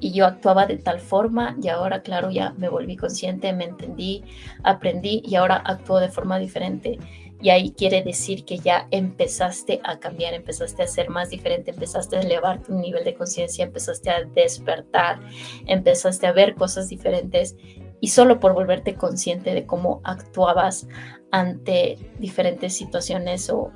y 0.00 0.12
yo 0.12 0.26
actuaba 0.26 0.66
de 0.66 0.76
tal 0.76 1.00
forma 1.00 1.56
y 1.60 1.68
ahora, 1.68 2.02
claro, 2.02 2.30
ya 2.30 2.54
me 2.56 2.68
volví 2.68 2.96
consciente, 2.96 3.52
me 3.52 3.64
entendí, 3.64 4.24
aprendí 4.62 5.22
y 5.24 5.34
ahora 5.36 5.56
actúo 5.56 5.98
de 5.98 6.08
forma 6.08 6.38
diferente. 6.38 6.98
Y 7.40 7.50
ahí 7.50 7.70
quiere 7.70 8.02
decir 8.02 8.44
que 8.44 8.58
ya 8.58 8.88
empezaste 8.90 9.80
a 9.84 10.00
cambiar, 10.00 10.34
empezaste 10.34 10.82
a 10.82 10.88
ser 10.88 11.08
más 11.08 11.30
diferente, 11.30 11.70
empezaste 11.70 12.16
a 12.16 12.20
elevar 12.20 12.62
tu 12.62 12.74
nivel 12.74 13.04
de 13.04 13.14
conciencia, 13.14 13.64
empezaste 13.64 14.10
a 14.10 14.24
despertar, 14.24 15.20
empezaste 15.66 16.26
a 16.26 16.32
ver 16.32 16.56
cosas 16.56 16.88
diferentes 16.88 17.56
y 18.00 18.08
solo 18.08 18.40
por 18.40 18.54
volverte 18.54 18.94
consciente 18.94 19.54
de 19.54 19.66
cómo 19.66 20.00
actuabas 20.04 20.86
ante 21.30 21.98
diferentes 22.18 22.74
situaciones 22.74 23.50
o 23.50 23.72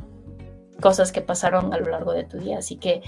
cosas 0.80 1.12
que 1.12 1.20
pasaron 1.20 1.72
a 1.72 1.78
lo 1.78 1.90
largo 1.90 2.12
de 2.12 2.24
tu 2.24 2.38
día. 2.38 2.58
Así 2.58 2.76
que 2.76 3.02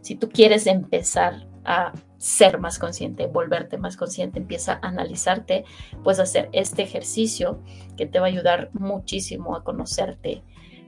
si 0.00 0.14
tú 0.14 0.28
quieres 0.28 0.66
empezar 0.66 1.46
a 1.64 1.92
ser 2.16 2.58
más 2.58 2.78
consciente, 2.78 3.26
volverte 3.26 3.78
más 3.78 3.96
consciente, 3.96 4.38
empieza 4.38 4.74
a 4.82 4.88
analizarte, 4.88 5.64
puedes 6.02 6.18
hacer 6.18 6.48
este 6.52 6.82
ejercicio 6.82 7.62
que 7.96 8.06
te 8.06 8.18
va 8.18 8.26
a 8.26 8.30
ayudar 8.30 8.70
muchísimo 8.72 9.54
a 9.54 9.64
conocerte 9.64 10.42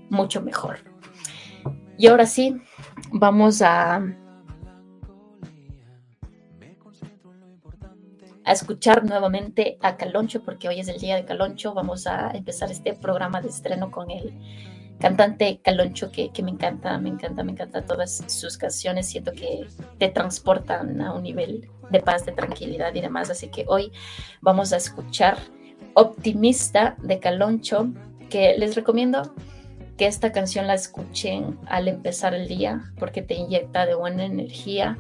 mucho 0.09 0.43
mejor. 0.43 0.79
Y 1.99 2.07
ahora 2.07 2.27
sí, 2.27 2.57
vamos 3.13 3.61
a 3.61 4.03
a 8.45 8.53
escuchar 8.53 9.05
nuevamente 9.05 9.79
a 9.83 9.97
Caloncho, 9.97 10.43
porque 10.43 10.69
hoy 10.69 10.81
es 10.81 10.89
el 10.89 10.99
día 10.99 11.17
de 11.17 11.25
Caloncho. 11.25 11.75
Vamos 11.75 12.07
a 12.07 12.31
empezar 12.31 12.71
este 12.71 12.95
programa 12.95 13.41
de 13.41 13.49
estreno 13.49 13.91
con 13.91 14.11
el 14.11 14.35
cantante 14.99 15.61
Caloncho, 15.63 16.11
que, 16.11 16.31
me 16.43 16.51
encanta, 16.51 16.99
me 16.99 17.09
encanta, 17.09 17.43
me 17.43 17.53
encanta 17.53 17.83
todas 17.83 18.23
sus 18.29 18.57
canciones. 18.57 19.09
Siento 19.09 19.33
que 19.33 19.67
te 19.99 20.09
transportan 20.09 21.01
a 21.01 21.13
un 21.13 21.23
nivel 21.23 21.69
de 21.91 22.01
paz, 22.01 22.25
de 22.27 22.33
tranquilidad 22.33 22.95
y 22.95 23.01
demás. 23.01 23.31
Así 23.31 23.49
que 23.49 23.65
hoy 23.69 23.93
vamos 24.41 24.73
a 24.73 24.77
escuchar 24.77 25.39
Optimista 25.95 26.97
de 27.03 27.19
Caloncho, 27.19 27.89
que 28.29 28.57
les 28.57 28.75
recomiendo 28.75 29.35
que 29.97 30.07
esta 30.07 30.33
canción 30.33 30.67
la 30.67 30.75
escuchen 30.75 31.59
al 31.67 31.89
empezar 31.89 32.33
el 32.33 32.49
día, 32.49 32.93
porque 32.99 33.23
te 33.23 33.35
inyecta 33.35 33.85
de 33.85 33.95
buena 33.95 34.25
energía 34.25 34.97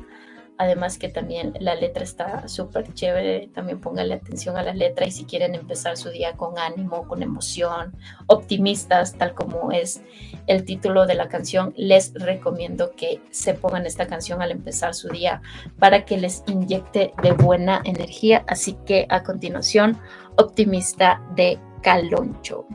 Además 0.60 0.98
que 0.98 1.08
también 1.08 1.54
la 1.58 1.74
letra 1.74 2.04
está 2.04 2.46
súper 2.46 2.92
chévere, 2.92 3.48
también 3.54 3.80
pónganle 3.80 4.12
atención 4.12 4.58
a 4.58 4.62
la 4.62 4.74
letra 4.74 5.06
y 5.06 5.10
si 5.10 5.24
quieren 5.24 5.54
empezar 5.54 5.96
su 5.96 6.10
día 6.10 6.36
con 6.36 6.58
ánimo, 6.58 7.08
con 7.08 7.22
emoción, 7.22 7.96
optimistas, 8.26 9.14
tal 9.14 9.32
como 9.32 9.72
es 9.72 10.02
el 10.46 10.66
título 10.66 11.06
de 11.06 11.14
la 11.14 11.28
canción, 11.28 11.72
les 11.78 12.12
recomiendo 12.12 12.90
que 12.94 13.22
se 13.30 13.54
pongan 13.54 13.86
esta 13.86 14.06
canción 14.06 14.42
al 14.42 14.50
empezar 14.50 14.94
su 14.94 15.08
día 15.08 15.40
para 15.78 16.04
que 16.04 16.18
les 16.18 16.44
inyecte 16.46 17.14
de 17.22 17.32
buena 17.32 17.80
energía. 17.86 18.44
Así 18.46 18.76
que 18.84 19.06
a 19.08 19.22
continuación, 19.22 19.98
optimista 20.36 21.22
de 21.34 21.58
Caloncho. 21.80 22.66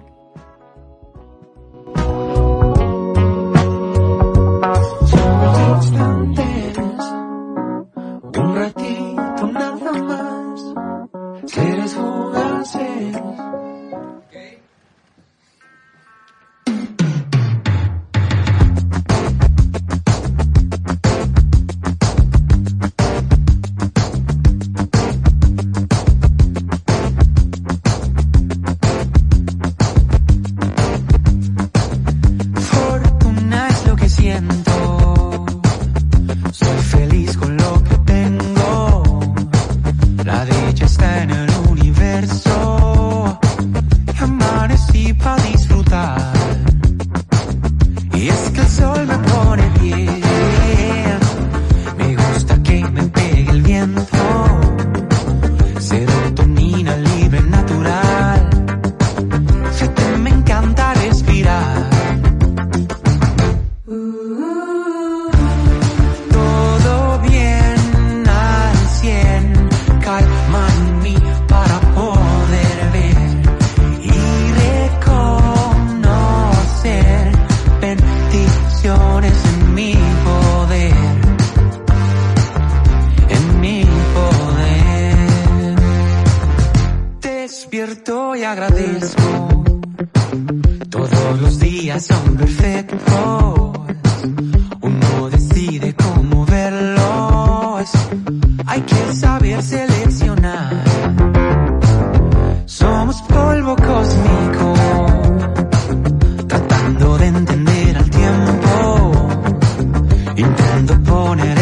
Intendo 110.38 111.00
poner 111.00 111.55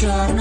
черный. 0.00 0.39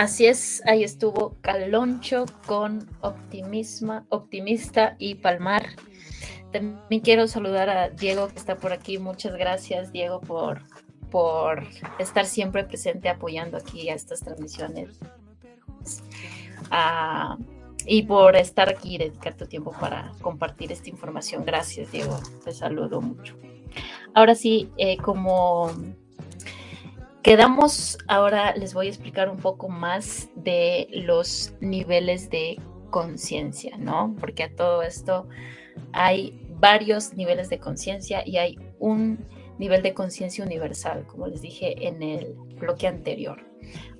Así 0.00 0.24
es, 0.24 0.62
ahí 0.66 0.82
estuvo 0.82 1.36
Caloncho 1.42 2.24
con 2.46 2.88
optimismo, 3.02 4.06
Optimista 4.08 4.96
y 4.98 5.16
Palmar. 5.16 5.76
También 6.50 7.02
quiero 7.02 7.28
saludar 7.28 7.68
a 7.68 7.90
Diego 7.90 8.28
que 8.28 8.36
está 8.36 8.56
por 8.56 8.72
aquí. 8.72 8.96
Muchas 8.96 9.36
gracias, 9.36 9.92
Diego, 9.92 10.22
por, 10.22 10.62
por 11.10 11.66
estar 11.98 12.24
siempre 12.24 12.64
presente 12.64 13.10
apoyando 13.10 13.58
aquí 13.58 13.90
a 13.90 13.94
estas 13.94 14.20
transmisiones. 14.20 14.98
Ah, 16.70 17.36
y 17.84 18.04
por 18.04 18.36
estar 18.36 18.70
aquí 18.70 18.96
dedicar 18.96 19.34
tu 19.34 19.44
tiempo 19.44 19.70
para 19.78 20.12
compartir 20.22 20.72
esta 20.72 20.88
información. 20.88 21.44
Gracias, 21.44 21.92
Diego. 21.92 22.18
Te 22.42 22.52
saludo 22.52 23.02
mucho. 23.02 23.36
Ahora 24.14 24.34
sí, 24.34 24.70
eh, 24.78 24.96
como 24.96 25.70
quedamos, 27.22 27.98
ahora 28.08 28.54
les 28.56 28.74
voy 28.74 28.86
a 28.86 28.90
explicar 28.90 29.28
un 29.28 29.36
poco 29.36 29.68
más 29.68 30.28
de 30.36 30.88
los 30.92 31.54
niveles 31.60 32.30
de 32.30 32.60
conciencia, 32.90 33.76
¿no? 33.76 34.16
Porque 34.18 34.44
a 34.44 34.54
todo 34.54 34.82
esto 34.82 35.28
hay 35.92 36.46
varios 36.58 37.14
niveles 37.14 37.48
de 37.48 37.58
conciencia 37.58 38.26
y 38.26 38.36
hay 38.38 38.58
un 38.78 39.18
nivel 39.58 39.82
de 39.82 39.94
conciencia 39.94 40.44
universal, 40.44 41.06
como 41.06 41.26
les 41.26 41.42
dije 41.42 41.86
en 41.86 42.02
el 42.02 42.34
bloque 42.58 42.86
anterior. 42.86 43.44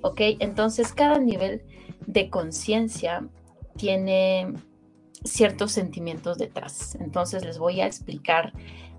¿Ok? 0.01 0.19
Entonces, 0.39 0.91
cada 0.93 1.19
nivel 1.19 1.63
de 2.07 2.29
conciencia 2.29 3.27
tiene 3.77 4.53
ciertos 5.23 5.71
sentimientos 5.71 6.37
detrás. 6.37 6.95
Entonces, 6.95 7.45
les 7.45 7.59
voy 7.59 7.81
a 7.81 7.85
explicar 7.85 8.53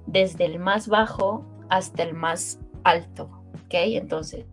desde 0.07 0.45
el 0.45 0.59
más 0.59 0.89
bajo 0.89 1.45
hasta 1.69 2.05
el 2.05 2.15
más 2.15 2.61
alto. 2.85 3.42
¿Ok? 3.73 3.79
Entonces, 3.95 4.45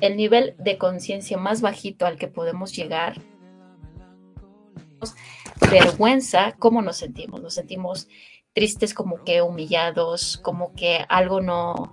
el 0.00 0.16
nivel 0.16 0.54
de 0.58 0.78
conciencia 0.78 1.36
más 1.36 1.60
bajito 1.60 2.06
al 2.06 2.16
que 2.16 2.26
podemos 2.26 2.74
llegar 2.74 3.20
vergüenza, 5.70 6.52
¿cómo 6.58 6.80
nos 6.80 6.96
sentimos? 6.96 7.42
Nos 7.42 7.52
sentimos 7.52 8.08
tristes, 8.54 8.94
como 8.94 9.24
que 9.24 9.42
humillados, 9.42 10.38
como 10.38 10.72
que 10.72 11.04
algo 11.10 11.42
no, 11.42 11.92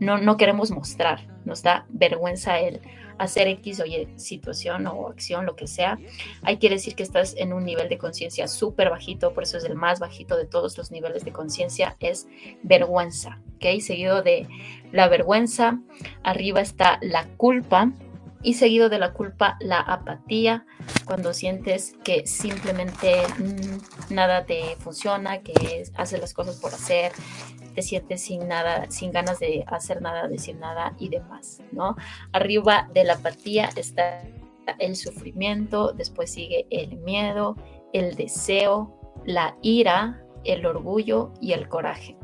no, 0.00 0.18
no 0.18 0.36
queremos 0.36 0.72
mostrar. 0.72 1.28
Nos 1.44 1.62
da 1.62 1.86
vergüenza 1.88 2.58
el 2.58 2.80
hacer 3.18 3.48
X 3.48 3.80
o 3.80 3.86
Y 3.86 4.08
situación 4.16 4.86
o 4.86 5.08
acción, 5.08 5.46
lo 5.46 5.56
que 5.56 5.66
sea. 5.66 5.98
Ahí 6.42 6.58
quiere 6.58 6.76
decir 6.76 6.94
que 6.94 7.02
estás 7.02 7.34
en 7.36 7.52
un 7.52 7.64
nivel 7.64 7.88
de 7.88 7.98
conciencia 7.98 8.48
súper 8.48 8.90
bajito, 8.90 9.32
por 9.32 9.42
eso 9.42 9.58
es 9.58 9.64
el 9.64 9.74
más 9.74 10.00
bajito 10.00 10.36
de 10.36 10.46
todos 10.46 10.76
los 10.78 10.90
niveles 10.90 11.24
de 11.24 11.32
conciencia, 11.32 11.96
es 12.08 12.26
vergüenza. 12.62 13.40
¿ok? 13.56 13.80
Seguido 13.80 14.22
de 14.22 14.46
la 14.92 15.08
vergüenza, 15.08 15.80
arriba 16.22 16.60
está 16.60 16.98
la 17.02 17.26
culpa 17.36 17.92
y 18.46 18.54
seguido 18.54 18.88
de 18.88 19.00
la 19.00 19.12
culpa 19.12 19.56
la 19.58 19.80
apatía, 19.80 20.64
cuando 21.04 21.34
sientes 21.34 21.96
que 22.04 22.28
simplemente 22.28 23.22
mm, 23.38 24.14
nada 24.14 24.46
te 24.46 24.76
funciona, 24.78 25.42
que 25.42 25.82
haces 25.96 26.20
las 26.20 26.32
cosas 26.32 26.60
por 26.60 26.72
hacer, 26.72 27.10
te 27.74 27.82
sientes 27.82 28.22
sin 28.22 28.46
nada, 28.46 28.88
sin 28.88 29.10
ganas 29.10 29.40
de 29.40 29.64
hacer 29.66 30.00
nada, 30.00 30.28
decir 30.28 30.54
nada 30.58 30.94
y 31.00 31.08
demás, 31.08 31.60
¿no? 31.72 31.96
Arriba 32.30 32.88
de 32.94 33.02
la 33.02 33.14
apatía 33.14 33.68
está 33.74 34.22
el 34.78 34.94
sufrimiento, 34.94 35.92
después 35.92 36.30
sigue 36.30 36.68
el 36.70 36.98
miedo, 36.98 37.56
el 37.92 38.14
deseo, 38.14 39.12
la 39.24 39.56
ira, 39.60 40.22
el 40.44 40.66
orgullo 40.66 41.32
y 41.40 41.50
el 41.50 41.68
coraje. 41.68 42.16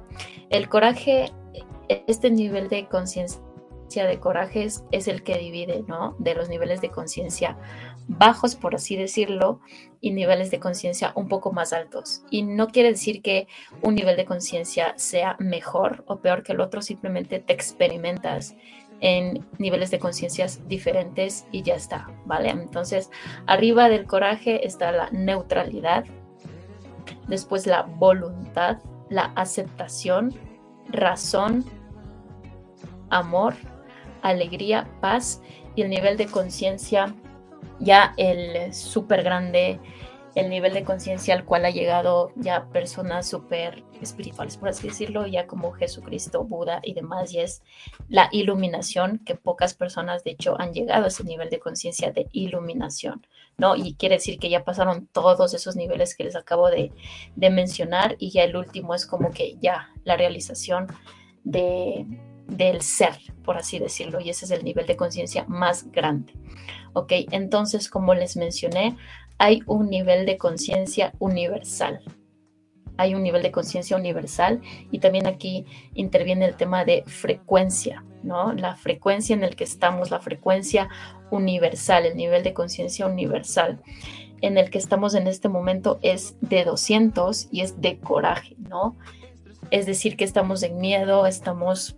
El 0.51 0.69
coraje, 0.69 1.33
este 1.89 2.31
nivel 2.31 2.69
de 2.69 2.87
conciencia 2.87 3.43
de 4.01 4.19
coraje 4.19 4.65
es, 4.65 5.09
el 5.09 5.23
que 5.23 5.39
divide, 5.39 5.85
¿no? 5.87 6.17
De 6.19 6.35
los 6.35 6.49
niveles 6.49 6.81
de 6.81 6.91
conciencia 6.91 7.57
bajos, 8.09 8.57
por 8.57 8.75
así 8.75 8.97
decirlo, 8.97 9.61
y 10.01 10.11
niveles 10.11 10.51
de 10.51 10.59
conciencia 10.59 11.13
un 11.15 11.29
poco 11.29 11.53
más 11.53 11.73
altos. 11.73 12.23
Y 12.31 12.43
no 12.43 12.69
quiere 12.69 12.91
decir 12.91 13.23
que 13.23 13.47
un 13.83 13.95
nivel 13.95 14.17
de 14.17 14.25
conciencia 14.25 14.95
sea 14.97 15.37
mejor 15.39 16.05
o 16.07 16.21
peor 16.21 16.43
que 16.43 16.53
el 16.53 16.61
otro, 16.61 16.83
simplemente 16.83 17.39
te 17.39 17.53
experimentas 17.53 18.57
en 19.01 19.47
niveles 19.59 19.91
de 19.91 19.99
conciencias 19.99 20.67
diferentes 20.69 21.47
y 21.53 21.63
ya 21.63 21.75
está, 21.75 22.09
¿vale? 22.25 22.51
Entonces, 22.51 23.11
arriba 23.47 23.89
del 23.89 24.07
coraje 24.07 24.67
está 24.67 24.93
la 24.93 25.11
neutralidad, 25.11 26.05
después 27.29 27.67
la 27.67 27.83
voluntad, 27.83 28.79
la 29.11 29.33
aceptación, 29.35 30.33
razón, 30.89 31.65
amor, 33.11 33.55
alegría, 34.23 34.89
paz 35.01 35.43
y 35.75 35.83
el 35.83 35.91
nivel 35.91 36.17
de 36.17 36.27
conciencia 36.27 37.15
ya 37.79 38.15
el 38.17 38.73
súper 38.73 39.23
grande 39.23 39.81
el 40.35 40.49
nivel 40.49 40.73
de 40.73 40.85
conciencia 40.85 41.35
al 41.35 41.45
cual 41.45 41.65
ha 41.65 41.71
llegado 41.71 42.33
ya 42.37 42.69
personas 42.71 43.29
súper 43.29 43.85
espirituales, 44.01 44.57
por 44.57 44.71
así 44.71 44.89
decirlo, 44.89 45.27
ya 45.27 45.47
como 45.47 45.73
Jesucristo, 45.73 46.45
Buda 46.45 46.81
y 46.83 46.95
demás, 46.95 47.33
y 47.33 47.41
es 47.41 47.63
la 48.09 48.29
iluminación, 48.33 49.21
que 49.25 49.35
pocas 49.35 49.75
personas 49.75 50.25
de 50.25 50.33
hecho 50.33 50.59
han 50.61 50.73
llegado 50.73 51.05
a 51.05 51.09
ese 51.09 51.25
nivel 51.25 51.51
de 51.51 51.61
conciencia 51.61 52.13
de 52.13 52.29
iluminación, 52.33 53.27
¿no? 53.59 53.77
Y 53.77 53.95
quiere 53.95 54.17
decir 54.17 54.39
que 54.39 54.49
ya 54.49 54.65
pasaron 54.65 55.07
todos 55.09 55.53
esos 55.55 55.77
niveles 55.77 56.17
que 56.17 56.25
les 56.25 56.37
acabo 56.37 56.71
de, 56.71 56.93
de 57.37 57.51
mencionar 57.51 58.17
y 58.19 58.31
ya 58.31 58.45
el 58.45 58.57
último 58.57 58.95
es 58.95 59.07
como 59.07 59.31
que 59.31 59.57
ya 59.61 59.91
la 60.05 60.17
realización 60.17 60.87
de, 61.45 62.07
del 62.57 62.83
ser, 62.83 63.19
por 63.45 63.57
así 63.57 63.79
decirlo, 63.79 64.21
y 64.21 64.31
ese 64.31 64.45
es 64.45 64.51
el 64.51 64.65
nivel 64.65 64.87
de 64.87 64.97
conciencia 64.97 65.45
más 65.49 65.91
grande. 65.91 66.35
Ok, 66.93 67.13
entonces, 67.31 67.89
como 67.89 68.15
les 68.15 68.37
mencioné, 68.37 68.97
hay 69.39 69.63
un 69.67 69.89
nivel 69.91 70.27
de 70.27 70.39
conciencia 70.39 71.13
universal. 71.19 72.01
Hay 72.99 73.15
un 73.15 73.23
nivel 73.23 73.43
de 73.43 73.51
conciencia 73.51 73.97
universal 73.97 74.61
y 74.91 74.99
también 74.99 75.27
aquí 75.27 75.65
interviene 75.95 76.45
el 76.45 76.57
tema 76.57 76.85
de 76.85 77.03
frecuencia, 77.07 78.05
¿no? 78.23 78.53
La 78.53 78.77
frecuencia 78.77 79.35
en 79.35 79.43
el 79.43 79.57
que 79.57 79.65
estamos, 79.65 80.11
la 80.11 80.21
frecuencia 80.21 80.89
universal, 81.31 82.05
el 82.05 82.17
nivel 82.17 82.43
de 82.43 82.53
conciencia 82.53 83.07
universal 83.07 83.81
en 84.43 84.59
el 84.59 84.71
que 84.71 84.79
estamos 84.79 85.15
en 85.15 85.27
este 85.27 85.49
momento 85.49 85.99
es 86.03 86.37
de 86.41 86.65
200 86.65 87.49
y 87.51 87.63
es 87.63 87.81
de 87.81 87.99
coraje, 87.99 88.57
¿no? 88.59 88.97
Es 89.71 89.87
decir, 89.87 90.17
que 90.17 90.25
estamos 90.25 90.63
en 90.63 90.79
miedo, 90.79 91.27
estamos 91.27 91.97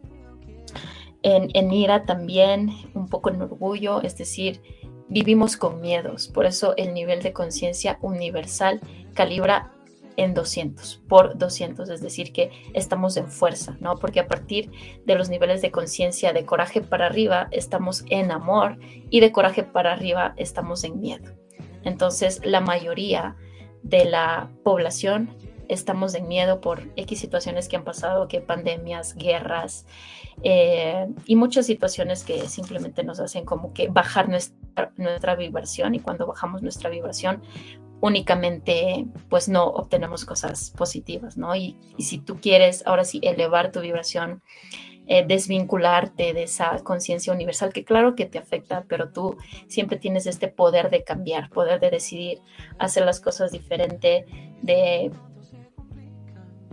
en, 1.24 1.72
ira 1.72 2.04
también, 2.04 2.70
un 2.94 3.08
poco 3.08 3.30
en 3.30 3.40
orgullo, 3.40 4.02
es 4.02 4.16
decir, 4.16 4.60
vivimos 5.08 5.56
con 5.56 5.80
miedos, 5.80 6.28
por 6.28 6.44
eso 6.44 6.74
el 6.76 6.92
nivel 6.92 7.22
de 7.22 7.32
conciencia 7.32 7.98
universal 8.02 8.80
calibra 9.14 9.72
en 10.16 10.34
200 10.34 11.02
por 11.08 11.36
200, 11.36 11.88
es 11.88 12.00
decir, 12.00 12.32
que 12.32 12.50
estamos 12.74 13.16
en 13.16 13.28
fuerza, 13.28 13.76
¿no? 13.80 13.96
Porque 13.96 14.20
a 14.20 14.28
partir 14.28 14.70
de 15.06 15.14
los 15.16 15.28
niveles 15.30 15.62
de 15.62 15.70
conciencia 15.70 16.32
de 16.32 16.44
coraje 16.44 16.82
para 16.82 17.06
arriba 17.06 17.48
estamos 17.50 18.04
en 18.10 18.30
amor 18.30 18.78
y 19.10 19.20
de 19.20 19.32
coraje 19.32 19.64
para 19.64 19.92
arriba 19.92 20.34
estamos 20.36 20.84
en 20.84 21.00
miedo. 21.00 21.32
Entonces, 21.84 22.40
la 22.44 22.60
mayoría 22.60 23.34
de 23.82 24.04
la 24.04 24.50
población 24.62 25.30
estamos 25.68 26.14
en 26.14 26.28
miedo 26.28 26.60
por 26.60 26.90
X 26.96 27.18
situaciones 27.18 27.68
que 27.68 27.76
han 27.76 27.84
pasado, 27.84 28.28
que 28.28 28.40
pandemias, 28.40 29.14
guerras 29.14 29.86
eh, 30.42 31.06
y 31.26 31.36
muchas 31.36 31.66
situaciones 31.66 32.24
que 32.24 32.48
simplemente 32.48 33.04
nos 33.04 33.20
hacen 33.20 33.44
como 33.44 33.72
que 33.72 33.88
bajar 33.88 34.28
nuestra, 34.28 34.92
nuestra 34.96 35.34
vibración 35.36 35.94
y 35.94 36.00
cuando 36.00 36.26
bajamos 36.26 36.62
nuestra 36.62 36.90
vibración 36.90 37.42
únicamente 38.04 39.06
pues 39.30 39.48
no 39.48 39.64
obtenemos 39.64 40.26
cosas 40.26 40.70
positivas, 40.76 41.38
¿no? 41.38 41.56
Y, 41.56 41.76
si 41.98 42.18
tú 42.18 42.38
quieres 42.38 42.86
ahora 42.86 43.04
sí 43.04 43.18
elevar 43.22 43.72
tu 43.72 43.80
vibración, 43.80 44.42
eh, 45.06 45.24
desvincularte 45.26 46.34
de 46.34 46.42
esa 46.42 46.78
conciencia 46.84 47.32
universal 47.32 47.72
que 47.72 47.84
claro 47.84 48.14
que 48.14 48.26
te 48.26 48.38
afecta, 48.38 48.84
pero 48.88 49.10
tú 49.10 49.36
siempre 49.68 49.98
tienes 49.98 50.26
este 50.26 50.48
poder 50.48 50.90
de 50.90 51.02
cambiar, 51.02 51.48
poder 51.48 51.80
de 51.80 51.90
decidir 51.90 52.40
hacer 52.78 53.06
las 53.06 53.20
cosas 53.20 53.52
diferente, 53.52 54.26
de 54.60 55.10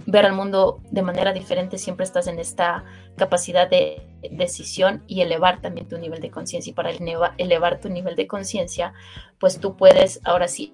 ver 0.06 0.26
al 0.26 0.34
mundo 0.34 0.82
de 0.92 1.02
manera 1.02 1.34
diferente, 1.34 1.78
siempre 1.78 2.04
estás 2.04 2.28
en 2.28 2.40
esta 2.40 2.84
capacidad 3.18 3.70
de 3.70 4.02
decisión 4.32 5.04
y 5.08 5.22
elevar 5.22 5.62
también 5.62 5.88
tu 5.88 5.98
nivel 5.98 6.22
de 6.22 6.32
conciencia. 6.32 6.72
Y 6.72 6.74
para 6.74 6.92
elevar 7.38 7.80
tu 7.80 7.90
nivel 7.90 8.16
de 8.16 8.28
conciencia, 8.28 8.94
pues 9.40 9.60
tú 9.60 9.76
puedes, 9.76 10.20
ahora 10.24 10.48
sí, 10.48 10.74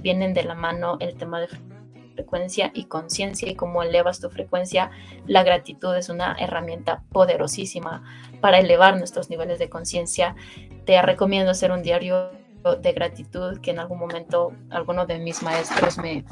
vienen 0.00 0.34
de 0.34 0.44
la 0.44 0.54
mano 0.54 0.96
el 1.00 1.16
tema 1.16 1.40
de 1.40 1.48
frecuencia 2.14 2.72
y 2.74 2.84
conciencia 2.84 3.48
y 3.48 3.54
cómo 3.54 3.82
elevas 3.82 4.20
tu 4.20 4.28
frecuencia. 4.28 4.90
La 5.26 5.44
gratitud 5.44 5.94
es 5.94 6.08
una 6.08 6.36
herramienta 6.38 7.04
poderosísima 7.12 8.02
para 8.40 8.58
elevar 8.58 8.98
nuestros 8.98 9.30
niveles 9.30 9.58
de 9.58 9.68
conciencia. 9.68 10.34
Te 10.84 11.00
recomiendo 11.02 11.50
hacer 11.50 11.70
un 11.70 11.82
diario 11.82 12.30
de 12.80 12.92
gratitud 12.92 13.60
que 13.60 13.70
en 13.70 13.78
algún 13.78 13.98
momento 13.98 14.52
alguno 14.70 15.06
de 15.06 15.18
mis 15.18 15.42
maestros 15.42 15.96
me, 15.98 16.24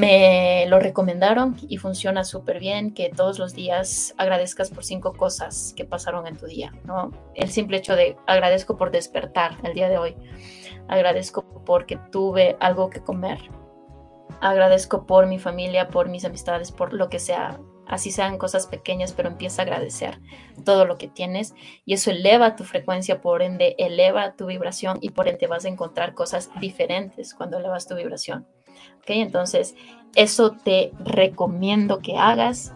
me 0.00 0.64
lo 0.68 0.80
recomendaron 0.80 1.54
y 1.68 1.76
funciona 1.76 2.24
súper 2.24 2.58
bien, 2.60 2.94
que 2.94 3.10
todos 3.10 3.38
los 3.38 3.52
días 3.52 4.14
agradezcas 4.16 4.70
por 4.70 4.84
cinco 4.84 5.12
cosas 5.12 5.74
que 5.76 5.84
pasaron 5.84 6.26
en 6.26 6.38
tu 6.38 6.46
día, 6.46 6.72
¿no? 6.84 7.10
El 7.34 7.50
simple 7.50 7.76
hecho 7.76 7.94
de 7.94 8.16
agradezco 8.26 8.78
por 8.78 8.90
despertar 8.90 9.58
el 9.64 9.74
día 9.74 9.90
de 9.90 9.98
hoy, 9.98 10.16
agradezco 10.88 11.44
porque 11.66 11.98
tuve 12.10 12.56
algo 12.58 12.88
que 12.88 13.02
comer, 13.02 13.38
agradezco 14.40 15.06
por 15.06 15.26
mi 15.26 15.38
familia, 15.38 15.88
por 15.88 16.08
mis 16.08 16.24
amistades, 16.24 16.72
por 16.72 16.94
lo 16.94 17.10
que 17.10 17.18
sea, 17.18 17.60
así 17.86 18.10
sean 18.10 18.38
cosas 18.38 18.66
pequeñas, 18.68 19.12
pero 19.12 19.28
empieza 19.28 19.60
a 19.60 19.64
agradecer 19.66 20.20
todo 20.64 20.86
lo 20.86 20.96
que 20.96 21.08
tienes 21.08 21.54
y 21.84 21.92
eso 21.92 22.10
eleva 22.10 22.56
tu 22.56 22.64
frecuencia, 22.64 23.20
por 23.20 23.42
ende 23.42 23.74
eleva 23.76 24.36
tu 24.36 24.46
vibración 24.46 24.96
y 25.02 25.10
por 25.10 25.28
ende 25.28 25.48
vas 25.48 25.66
a 25.66 25.68
encontrar 25.68 26.14
cosas 26.14 26.48
diferentes 26.60 27.34
cuando 27.34 27.58
elevas 27.58 27.86
tu 27.86 27.94
vibración. 27.94 28.46
¿Ok? 28.98 29.10
Entonces, 29.10 29.74
eso 30.14 30.52
te 30.52 30.92
recomiendo 30.98 32.00
que 32.00 32.16
hagas. 32.16 32.72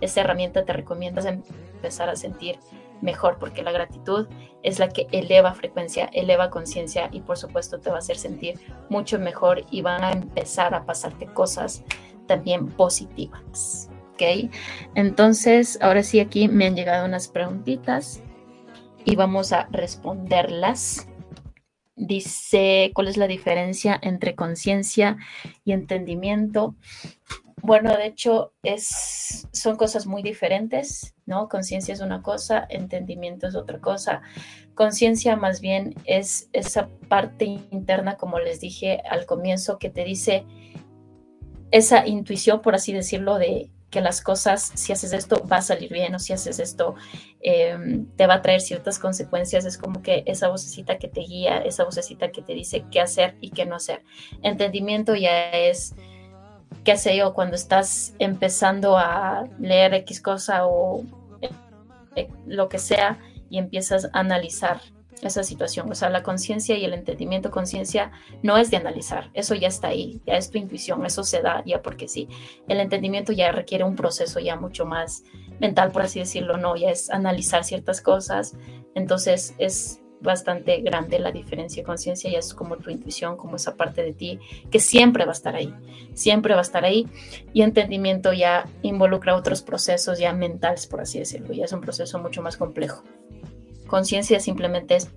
Esa 0.00 0.20
herramienta 0.20 0.64
te 0.64 0.72
recomiendas 0.72 1.26
empezar 1.26 2.08
a 2.08 2.16
sentir 2.16 2.58
mejor, 3.00 3.38
porque 3.38 3.62
la 3.62 3.72
gratitud 3.72 4.26
es 4.62 4.78
la 4.78 4.88
que 4.88 5.06
eleva 5.12 5.54
frecuencia, 5.54 6.06
eleva 6.12 6.50
conciencia 6.50 7.08
y 7.12 7.20
por 7.20 7.36
supuesto 7.36 7.78
te 7.80 7.90
va 7.90 7.96
a 7.96 7.98
hacer 8.00 8.16
sentir 8.16 8.58
mucho 8.88 9.18
mejor 9.18 9.64
y 9.70 9.82
van 9.82 10.02
a 10.02 10.12
empezar 10.12 10.74
a 10.74 10.84
pasarte 10.84 11.26
cosas 11.26 11.84
también 12.26 12.68
positivas. 12.68 13.90
¿Ok? 14.12 14.50
Entonces, 14.94 15.78
ahora 15.80 16.02
sí 16.02 16.18
aquí 16.18 16.48
me 16.48 16.66
han 16.66 16.74
llegado 16.74 17.06
unas 17.06 17.28
preguntitas 17.28 18.20
y 19.04 19.14
vamos 19.16 19.52
a 19.52 19.68
responderlas. 19.70 21.07
Dice, 21.98 22.92
¿cuál 22.94 23.08
es 23.08 23.16
la 23.16 23.26
diferencia 23.26 23.98
entre 24.00 24.34
conciencia 24.34 25.16
y 25.64 25.72
entendimiento? 25.72 26.76
Bueno, 27.60 27.96
de 27.96 28.06
hecho, 28.06 28.52
es, 28.62 29.48
son 29.52 29.76
cosas 29.76 30.06
muy 30.06 30.22
diferentes, 30.22 31.14
¿no? 31.26 31.48
Conciencia 31.48 31.92
es 31.92 32.00
una 32.00 32.22
cosa, 32.22 32.66
entendimiento 32.70 33.48
es 33.48 33.56
otra 33.56 33.80
cosa. 33.80 34.22
Conciencia 34.74 35.34
más 35.34 35.60
bien 35.60 35.94
es 36.04 36.48
esa 36.52 36.88
parte 37.08 37.44
interna, 37.44 38.16
como 38.16 38.38
les 38.38 38.60
dije 38.60 39.02
al 39.10 39.26
comienzo, 39.26 39.78
que 39.78 39.90
te 39.90 40.04
dice 40.04 40.46
esa 41.72 42.06
intuición, 42.06 42.62
por 42.62 42.76
así 42.76 42.92
decirlo, 42.92 43.38
de 43.38 43.70
que 43.90 44.00
las 44.00 44.20
cosas, 44.20 44.70
si 44.74 44.92
haces 44.92 45.12
esto, 45.12 45.46
va 45.46 45.58
a 45.58 45.62
salir 45.62 45.90
bien 45.90 46.14
o 46.14 46.18
si 46.18 46.32
haces 46.32 46.58
esto, 46.58 46.94
em, 47.40 48.06
te 48.16 48.26
va 48.26 48.34
a 48.34 48.42
traer 48.42 48.60
ciertas 48.60 48.98
consecuencias. 48.98 49.64
Es 49.64 49.78
como 49.78 50.02
que 50.02 50.24
esa 50.26 50.48
vocecita 50.48 50.98
que 50.98 51.08
te 51.08 51.20
guía, 51.20 51.58
esa 51.58 51.84
vocecita 51.84 52.30
que 52.30 52.42
te 52.42 52.54
dice 52.54 52.84
qué 52.90 53.00
hacer 53.00 53.36
y 53.40 53.50
qué 53.50 53.64
no 53.64 53.76
hacer. 53.76 54.04
Entendimiento 54.42 55.14
ya 55.14 55.50
es 55.50 55.94
qué 56.84 56.96
sé 56.96 57.16
yo, 57.16 57.34
cuando 57.34 57.56
estás 57.56 58.14
empezando 58.18 58.96
a 58.96 59.44
leer 59.58 59.94
X 59.94 60.20
cosa 60.20 60.66
o 60.66 61.04
eh, 62.16 62.28
lo 62.46 62.68
que 62.68 62.78
sea 62.78 63.18
y 63.50 63.58
empiezas 63.58 64.06
a 64.06 64.20
analizar 64.20 64.80
esa 65.26 65.42
situación. 65.42 65.90
O 65.90 65.94
sea, 65.94 66.10
la 66.10 66.22
conciencia 66.22 66.76
y 66.76 66.84
el 66.84 66.94
entendimiento 66.94 67.50
conciencia 67.50 68.12
no 68.42 68.56
es 68.56 68.70
de 68.70 68.76
analizar, 68.76 69.30
eso 69.34 69.54
ya 69.54 69.68
está 69.68 69.88
ahí, 69.88 70.20
ya 70.26 70.36
es 70.36 70.50
tu 70.50 70.58
intuición, 70.58 71.04
eso 71.04 71.24
se 71.24 71.42
da 71.42 71.62
ya 71.66 71.82
porque 71.82 72.08
sí. 72.08 72.28
El 72.68 72.80
entendimiento 72.80 73.32
ya 73.32 73.50
requiere 73.50 73.84
un 73.84 73.96
proceso 73.96 74.38
ya 74.38 74.56
mucho 74.56 74.86
más 74.86 75.24
mental, 75.60 75.90
por 75.90 76.02
así 76.02 76.20
decirlo, 76.20 76.56
no, 76.56 76.76
ya 76.76 76.90
es 76.90 77.10
analizar 77.10 77.64
ciertas 77.64 78.00
cosas. 78.00 78.56
Entonces 78.94 79.54
es 79.58 80.00
bastante 80.20 80.80
grande 80.80 81.18
la 81.18 81.30
diferencia. 81.30 81.84
Conciencia 81.84 82.30
ya 82.30 82.38
es 82.38 82.54
como 82.54 82.76
tu 82.76 82.90
intuición, 82.90 83.36
como 83.36 83.56
esa 83.56 83.76
parte 83.76 84.02
de 84.02 84.12
ti 84.12 84.40
que 84.70 84.80
siempre 84.80 85.24
va 85.24 85.32
a 85.32 85.34
estar 85.34 85.54
ahí, 85.54 85.72
siempre 86.14 86.54
va 86.54 86.60
a 86.60 86.62
estar 86.62 86.84
ahí. 86.84 87.08
Y 87.52 87.62
entendimiento 87.62 88.32
ya 88.32 88.68
involucra 88.82 89.36
otros 89.36 89.62
procesos 89.62 90.18
ya 90.18 90.32
mentales, 90.32 90.86
por 90.86 91.00
así 91.00 91.18
decirlo, 91.18 91.52
ya 91.52 91.64
es 91.64 91.72
un 91.72 91.80
proceso 91.80 92.18
mucho 92.18 92.42
más 92.42 92.56
complejo. 92.56 93.02
Conciencia 93.88 94.38
simplemente 94.38 94.96
es 94.96 95.10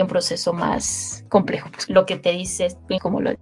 un 0.00 0.06
proceso 0.06 0.52
más 0.52 1.24
complejo. 1.28 1.68
Pues, 1.72 1.90
lo 1.90 2.06
que 2.06 2.16
te 2.16 2.30
dice, 2.30 2.76
como 3.00 3.20
lo 3.20 3.32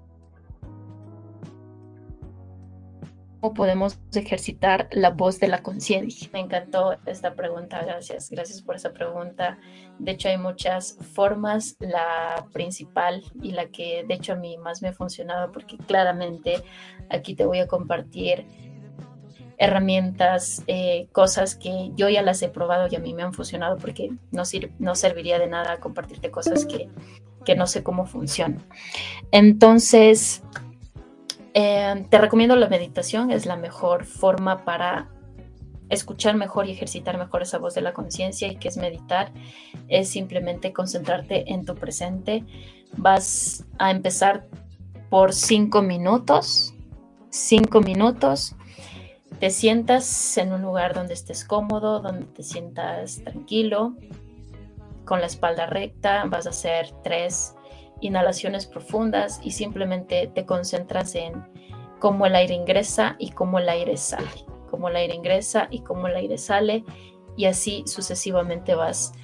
¿Cómo 3.40 3.54
podemos 3.54 3.98
ejercitar 4.14 4.88
la 4.92 5.10
voz 5.10 5.40
de 5.40 5.48
la 5.48 5.62
conciencia? 5.62 6.28
Me 6.30 6.40
encantó 6.40 6.98
esta 7.06 7.34
pregunta, 7.34 7.82
gracias, 7.82 8.28
gracias 8.28 8.60
por 8.60 8.76
esa 8.76 8.92
pregunta. 8.92 9.58
De 9.98 10.10
hecho, 10.10 10.28
hay 10.28 10.36
muchas 10.36 10.98
formas, 11.14 11.74
la 11.78 12.46
principal 12.52 13.24
y 13.40 13.52
la 13.52 13.70
que 13.70 14.04
de 14.06 14.12
hecho 14.12 14.34
a 14.34 14.36
mí 14.36 14.58
más 14.58 14.82
me 14.82 14.88
ha 14.88 14.92
funcionado, 14.92 15.52
porque 15.52 15.78
claramente 15.78 16.62
aquí 17.08 17.34
te 17.34 17.46
voy 17.46 17.60
a 17.60 17.66
compartir 17.66 18.44
herramientas, 19.60 20.64
eh, 20.66 21.06
cosas 21.12 21.54
que 21.54 21.90
yo 21.94 22.08
ya 22.08 22.22
las 22.22 22.40
he 22.40 22.48
probado 22.48 22.88
y 22.90 22.96
a 22.96 22.98
mí 22.98 23.12
me 23.12 23.22
han 23.22 23.34
funcionado, 23.34 23.76
porque 23.76 24.10
no, 24.32 24.42
no 24.78 24.94
serviría 24.94 25.38
de 25.38 25.46
nada 25.48 25.78
compartirte 25.80 26.30
cosas 26.30 26.64
que, 26.64 26.88
que 27.44 27.54
no 27.54 27.66
sé 27.66 27.82
cómo 27.82 28.06
funcionan. 28.06 28.66
Entonces, 29.30 30.42
eh, 31.52 32.06
te 32.08 32.18
recomiendo 32.18 32.56
la 32.56 32.68
meditación, 32.68 33.30
es 33.30 33.44
la 33.44 33.56
mejor 33.56 34.06
forma 34.06 34.64
para 34.64 35.10
escuchar 35.90 36.36
mejor 36.36 36.66
y 36.66 36.72
ejercitar 36.72 37.18
mejor 37.18 37.42
esa 37.42 37.58
voz 37.58 37.74
de 37.74 37.82
la 37.82 37.92
conciencia 37.92 38.48
y 38.48 38.56
que 38.56 38.68
es 38.68 38.78
meditar, 38.78 39.30
es 39.88 40.08
simplemente 40.08 40.72
concentrarte 40.72 41.52
en 41.52 41.66
tu 41.66 41.74
presente. 41.74 42.46
Vas 42.96 43.66
a 43.78 43.90
empezar 43.90 44.46
por 45.10 45.34
cinco 45.34 45.82
minutos, 45.82 46.72
cinco 47.28 47.82
minutos. 47.82 48.56
Te 49.40 49.48
sientas 49.48 50.36
en 50.36 50.52
un 50.52 50.60
lugar 50.60 50.92
donde 50.92 51.14
estés 51.14 51.46
cómodo, 51.46 52.00
donde 52.00 52.26
te 52.26 52.42
sientas 52.42 53.24
tranquilo, 53.24 53.96
con 55.06 55.20
la 55.20 55.26
espalda 55.26 55.64
recta. 55.64 56.24
Vas 56.26 56.46
a 56.46 56.50
hacer 56.50 56.90
tres 57.02 57.54
inhalaciones 58.02 58.66
profundas 58.66 59.40
y 59.42 59.52
simplemente 59.52 60.30
te 60.34 60.44
concentras 60.44 61.14
en 61.14 61.42
cómo 62.00 62.26
el 62.26 62.36
aire 62.36 62.52
ingresa 62.52 63.16
y 63.18 63.30
cómo 63.30 63.58
el 63.58 63.70
aire 63.70 63.96
sale, 63.96 64.44
cómo 64.70 64.90
el 64.90 64.96
aire 64.96 65.14
ingresa 65.14 65.68
y 65.70 65.80
cómo 65.80 66.06
el 66.08 66.16
aire 66.16 66.36
sale 66.36 66.84
y 67.34 67.46
así 67.46 67.82
sucesivamente 67.86 68.74
vas 68.74 69.14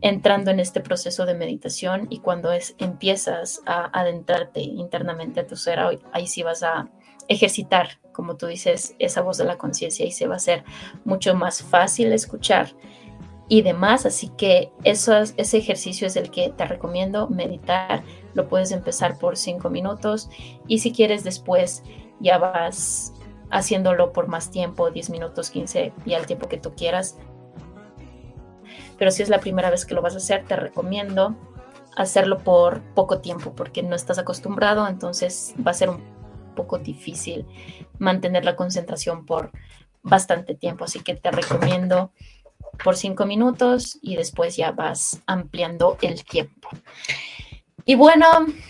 entrando 0.00 0.50
en 0.50 0.60
este 0.60 0.80
proceso 0.80 1.26
de 1.26 1.34
meditación 1.34 2.06
y 2.08 2.20
cuando 2.20 2.50
es, 2.50 2.74
empiezas 2.78 3.60
a 3.66 3.90
adentrarte 3.98 4.60
internamente 4.60 5.40
a 5.40 5.46
tu 5.46 5.56
ser, 5.56 5.80
ahí 6.12 6.26
sí 6.26 6.42
vas 6.42 6.62
a 6.62 6.88
ejercitar, 7.28 7.98
como 8.12 8.36
tú 8.36 8.46
dices, 8.46 8.94
esa 8.98 9.22
voz 9.22 9.38
de 9.38 9.44
la 9.44 9.58
conciencia 9.58 10.06
y 10.06 10.12
se 10.12 10.26
va 10.26 10.34
a 10.34 10.36
hacer 10.36 10.64
mucho 11.04 11.34
más 11.34 11.62
fácil 11.62 12.12
escuchar 12.12 12.74
y 13.48 13.62
demás. 13.62 14.06
Así 14.06 14.28
que 14.36 14.70
eso, 14.84 15.16
ese 15.16 15.58
ejercicio 15.58 16.06
es 16.06 16.16
el 16.16 16.30
que 16.30 16.50
te 16.50 16.64
recomiendo 16.64 17.28
meditar. 17.28 18.02
Lo 18.34 18.48
puedes 18.48 18.72
empezar 18.72 19.18
por 19.18 19.36
cinco 19.36 19.70
minutos 19.70 20.28
y 20.66 20.78
si 20.78 20.92
quieres 20.92 21.24
después 21.24 21.82
ya 22.20 22.38
vas 22.38 23.12
haciéndolo 23.50 24.12
por 24.12 24.28
más 24.28 24.50
tiempo, 24.50 24.90
10 24.90 25.10
minutos, 25.10 25.50
15 25.50 25.92
y 26.04 26.14
al 26.14 26.26
tiempo 26.26 26.48
que 26.48 26.58
tú 26.58 26.74
quieras. 26.74 27.16
Pero 28.98 29.10
si 29.10 29.22
es 29.22 29.28
la 29.28 29.40
primera 29.40 29.70
vez 29.70 29.84
que 29.84 29.94
lo 29.94 30.02
vas 30.02 30.14
a 30.14 30.18
hacer, 30.18 30.44
te 30.44 30.56
recomiendo 30.56 31.36
hacerlo 31.96 32.38
por 32.38 32.82
poco 32.94 33.20
tiempo 33.20 33.52
porque 33.54 33.82
no 33.82 33.94
estás 33.94 34.18
acostumbrado, 34.18 34.86
entonces 34.86 35.54
va 35.64 35.70
a 35.70 35.74
ser 35.74 35.90
un 35.90 36.02
poco 36.56 36.78
difícil 36.78 37.46
mantener 38.00 38.44
la 38.44 38.56
concentración 38.56 39.24
por 39.24 39.52
bastante 40.02 40.56
tiempo. 40.56 40.84
Así 40.84 40.98
que 41.00 41.14
te 41.14 41.30
recomiendo 41.30 42.10
por 42.82 42.96
cinco 42.96 43.26
minutos 43.26 43.98
y 44.02 44.16
después 44.16 44.56
ya 44.56 44.72
vas 44.72 45.22
ampliando 45.26 45.96
el 46.02 46.24
tiempo. 46.24 46.68
Y 47.88 47.94
bueno, 47.94 48.26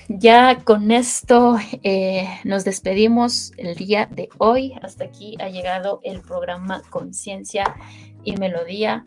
ya 0.09 0.63
con 0.63 0.91
esto 0.91 1.57
eh, 1.83 2.29
nos 2.45 2.65
despedimos 2.65 3.53
el 3.57 3.75
día 3.75 4.07
de 4.11 4.29
hoy. 4.37 4.75
Hasta 4.83 5.05
aquí 5.05 5.37
ha 5.41 5.49
llegado 5.49 6.01
el 6.03 6.21
programa 6.21 6.83
Conciencia 6.91 7.77
y 8.25 8.37
Melodía. 8.37 9.07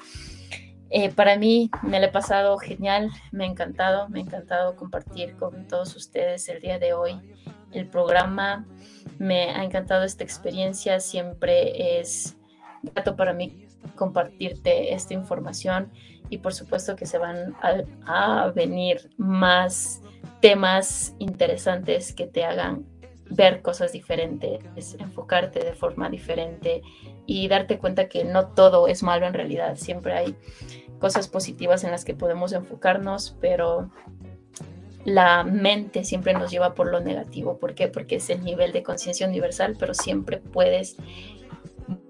Eh, 0.90 1.12
para 1.12 1.38
mí 1.38 1.70
me 1.84 2.00
lo 2.00 2.08
he 2.08 2.12
pasado 2.12 2.58
genial, 2.58 3.12
me 3.32 3.44
ha 3.44 3.48
encantado, 3.48 4.10
me 4.10 4.20
ha 4.20 4.24
encantado 4.24 4.76
compartir 4.76 5.36
con 5.36 5.68
todos 5.68 5.96
ustedes 5.96 6.50
el 6.50 6.60
día 6.60 6.80
de 6.80 6.94
hoy 6.94 7.22
el 7.72 7.88
programa. 7.88 8.66
Me 9.18 9.52
ha 9.52 9.64
encantado 9.64 10.04
esta 10.04 10.24
experiencia, 10.24 11.00
siempre 11.00 12.00
es 12.00 12.38
grato 12.84 13.16
para 13.16 13.34
mí 13.34 13.66
compartirte 13.96 14.94
esta 14.94 15.14
información 15.14 15.92
y 16.30 16.38
por 16.38 16.54
supuesto 16.54 16.96
que 16.96 17.06
se 17.06 17.18
van 17.18 17.56
a, 17.62 18.52
venir 18.56 19.10
más 19.18 20.02
temas 20.42 21.16
interesantes 21.20 22.14
que 22.14 22.28
te 22.28 22.46
hagan 22.46 22.86
ver 23.32 23.62
cosas 23.62 23.92
diferentes, 23.92 24.96
enfocarte 25.00 25.60
de 25.60 25.74
forma 25.74 26.10
diferente 26.10 26.82
y 27.26 27.48
darte 27.48 27.78
cuenta 27.78 28.08
que 28.08 28.24
no 28.24 28.48
todo 28.48 28.88
es 28.88 29.04
malo 29.04 29.28
en 29.28 29.34
realidad, 29.34 29.76
siempre 29.76 30.14
hay 30.14 30.36
cosas 31.00 31.28
positivas 31.28 31.84
en 31.84 31.92
las 31.92 32.06
que 32.06 32.16
podemos 32.16 32.54
enfocarnos, 32.54 33.38
pero 33.40 33.92
la 35.06 35.44
mente 35.44 36.04
siempre 36.04 36.34
nos 36.34 36.52
lleva 36.52 36.76
por 36.76 36.88
lo 36.88 37.00
negativo. 37.00 37.58
¿Por 37.58 37.74
qué? 37.74 37.88
Porque 37.88 38.16
es 38.16 38.30
el 38.30 38.44
nivel 38.44 38.72
de 38.74 38.84
conciencia 38.84 39.28
universal, 39.28 39.76
pero 39.80 39.94
siempre 39.94 40.38
puedes 40.38 40.98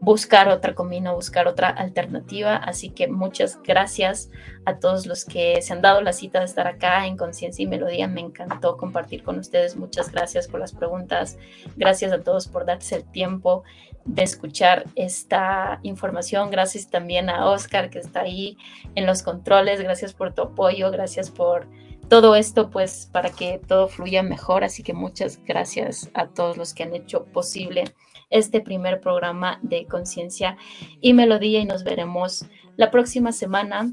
buscar 0.01 0.49
otra 0.49 0.75
camino, 0.75 1.15
buscar 1.15 1.47
otra 1.47 1.69
alternativa. 1.69 2.55
Así 2.55 2.89
que 2.89 3.07
muchas 3.07 3.61
gracias 3.63 4.29
a 4.65 4.79
todos 4.79 5.05
los 5.05 5.25
que 5.25 5.61
se 5.61 5.73
han 5.73 5.81
dado 5.81 6.01
la 6.01 6.13
cita 6.13 6.39
de 6.39 6.45
estar 6.45 6.67
acá 6.67 7.05
en 7.05 7.15
Conciencia 7.15 7.63
y 7.63 7.67
Melodía. 7.67 8.07
Me 8.07 8.21
encantó 8.21 8.75
compartir 8.77 9.23
con 9.23 9.39
ustedes. 9.39 9.77
Muchas 9.77 10.11
gracias 10.11 10.47
por 10.47 10.59
las 10.59 10.73
preguntas. 10.73 11.37
Gracias 11.77 12.11
a 12.11 12.21
todos 12.21 12.47
por 12.47 12.65
darse 12.65 12.95
el 12.95 13.03
tiempo 13.11 13.63
de 14.05 14.23
escuchar 14.23 14.85
esta 14.95 15.79
información. 15.83 16.51
Gracias 16.51 16.89
también 16.89 17.29
a 17.29 17.49
Oscar 17.49 17.89
que 17.89 17.99
está 17.99 18.21
ahí 18.21 18.57
en 18.95 19.05
los 19.05 19.23
controles. 19.23 19.81
Gracias 19.81 20.13
por 20.13 20.33
tu 20.33 20.41
apoyo. 20.41 20.91
Gracias 20.91 21.29
por 21.29 21.67
todo 22.09 22.35
esto, 22.35 22.69
pues 22.69 23.07
para 23.11 23.29
que 23.29 23.59
todo 23.65 23.87
fluya 23.87 24.23
mejor. 24.23 24.63
Así 24.63 24.83
que 24.83 24.93
muchas 24.93 25.39
gracias 25.45 26.09
a 26.13 26.27
todos 26.27 26.57
los 26.57 26.73
que 26.73 26.83
han 26.83 26.95
hecho 26.95 27.25
posible 27.25 27.93
este 28.29 28.61
primer 28.61 28.99
programa 28.99 29.59
de 29.61 29.85
conciencia 29.85 30.57
y 31.01 31.13
melodía 31.13 31.59
y 31.59 31.65
nos 31.65 31.83
veremos 31.83 32.45
la 32.77 32.91
próxima 32.91 33.31
semana, 33.31 33.91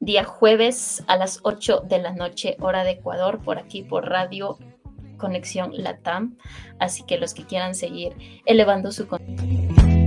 día 0.00 0.24
jueves 0.24 1.04
a 1.06 1.16
las 1.16 1.40
8 1.42 1.82
de 1.88 1.98
la 1.98 2.12
noche, 2.12 2.56
hora 2.60 2.84
de 2.84 2.92
Ecuador, 2.92 3.40
por 3.42 3.58
aquí 3.58 3.82
por 3.82 4.08
Radio 4.08 4.58
Conexión 5.18 5.72
Latam. 5.74 6.36
Así 6.78 7.02
que 7.04 7.18
los 7.18 7.34
que 7.34 7.44
quieran 7.44 7.74
seguir 7.74 8.14
elevando 8.46 8.92
su 8.92 9.06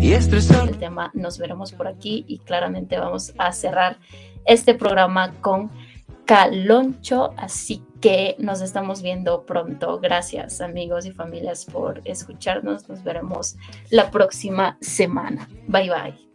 y 0.01 0.13
el 0.13 0.77
tema, 0.79 1.11
nos 1.13 1.37
veremos 1.37 1.71
por 1.73 1.87
aquí 1.87 2.25
y 2.27 2.39
claramente 2.39 2.97
vamos 2.97 3.33
a 3.37 3.51
cerrar 3.51 3.99
este 4.45 4.73
programa 4.73 5.31
con 5.41 5.69
Caloncho, 6.25 7.33
así 7.37 7.83
que 7.99 8.35
nos 8.39 8.61
estamos 8.61 9.01
viendo 9.01 9.45
pronto. 9.45 9.99
Gracias 9.99 10.61
amigos 10.61 11.05
y 11.05 11.11
familias 11.11 11.65
por 11.65 12.01
escucharnos. 12.05 12.89
Nos 12.89 13.03
veremos 13.03 13.57
la 13.89 14.11
próxima 14.11 14.77
semana. 14.81 15.47
Bye 15.67 15.89
bye. 15.89 16.30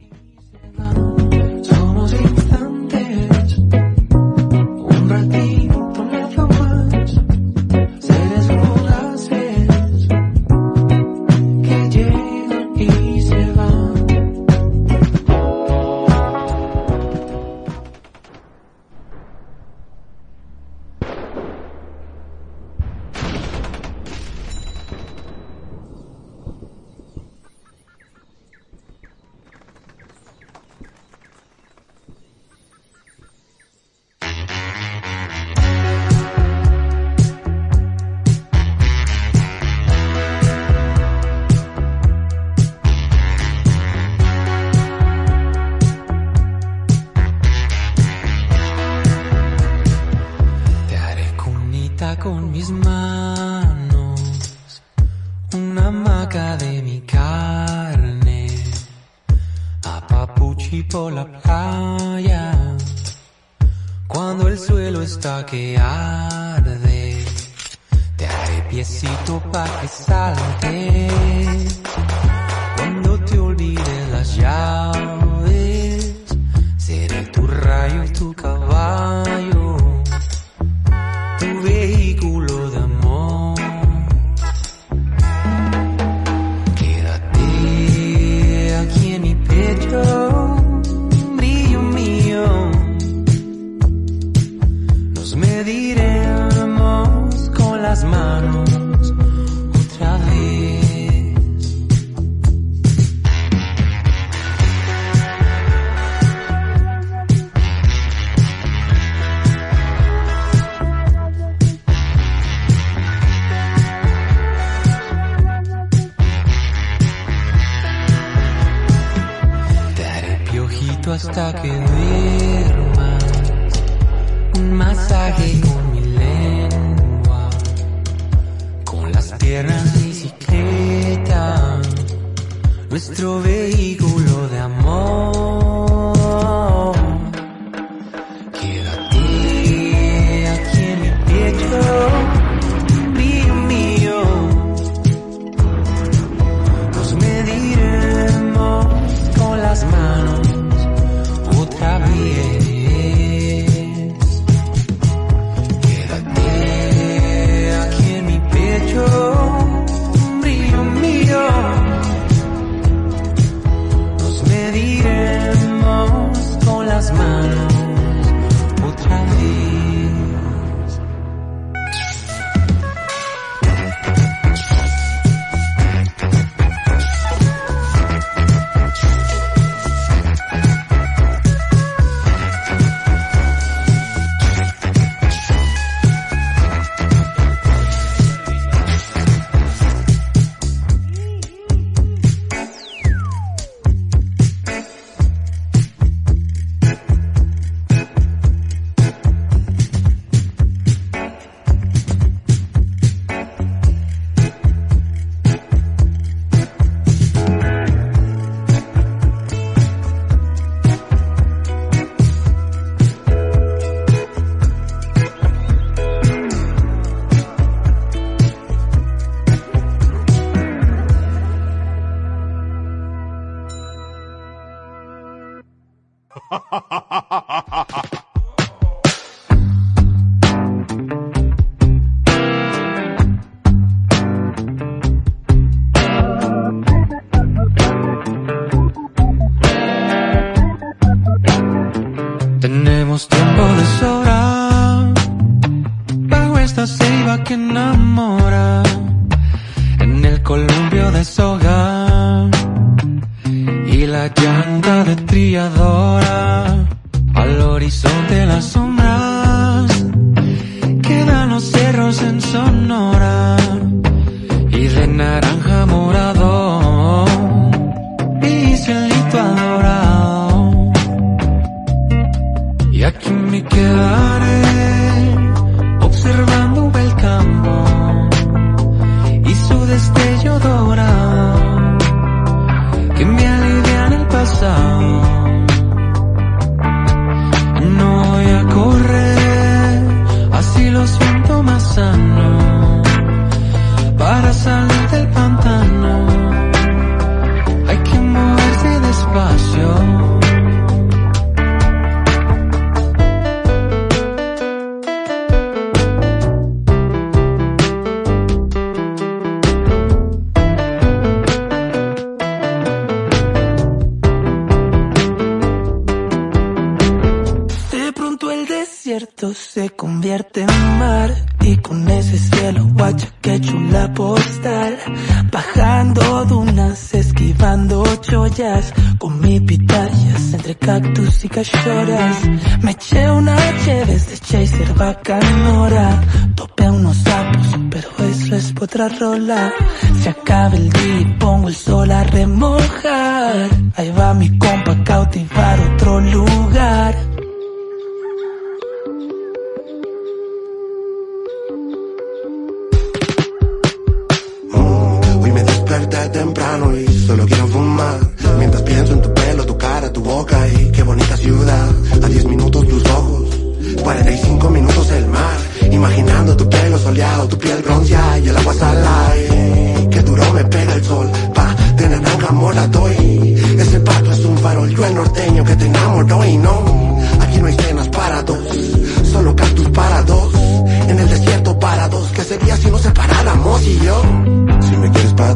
Que 65.47 65.77
arde, 65.79 67.25
te 68.17 68.27
haré 68.27 68.63
piecito 68.69 69.41
pa' 69.53 69.69
que 69.81 69.89
saltes, 69.89 71.81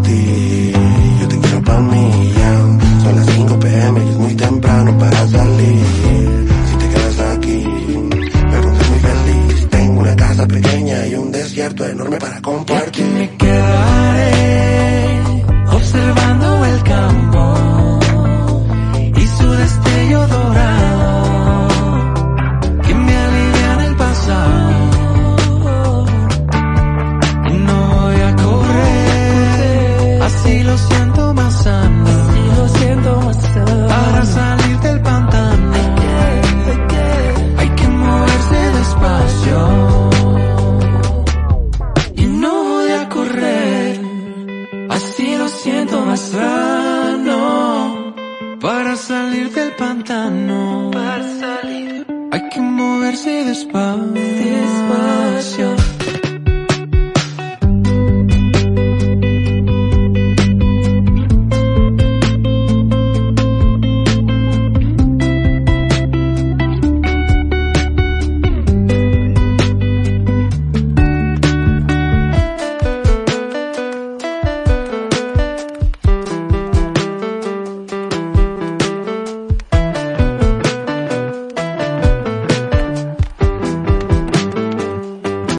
ti, 0.02 0.69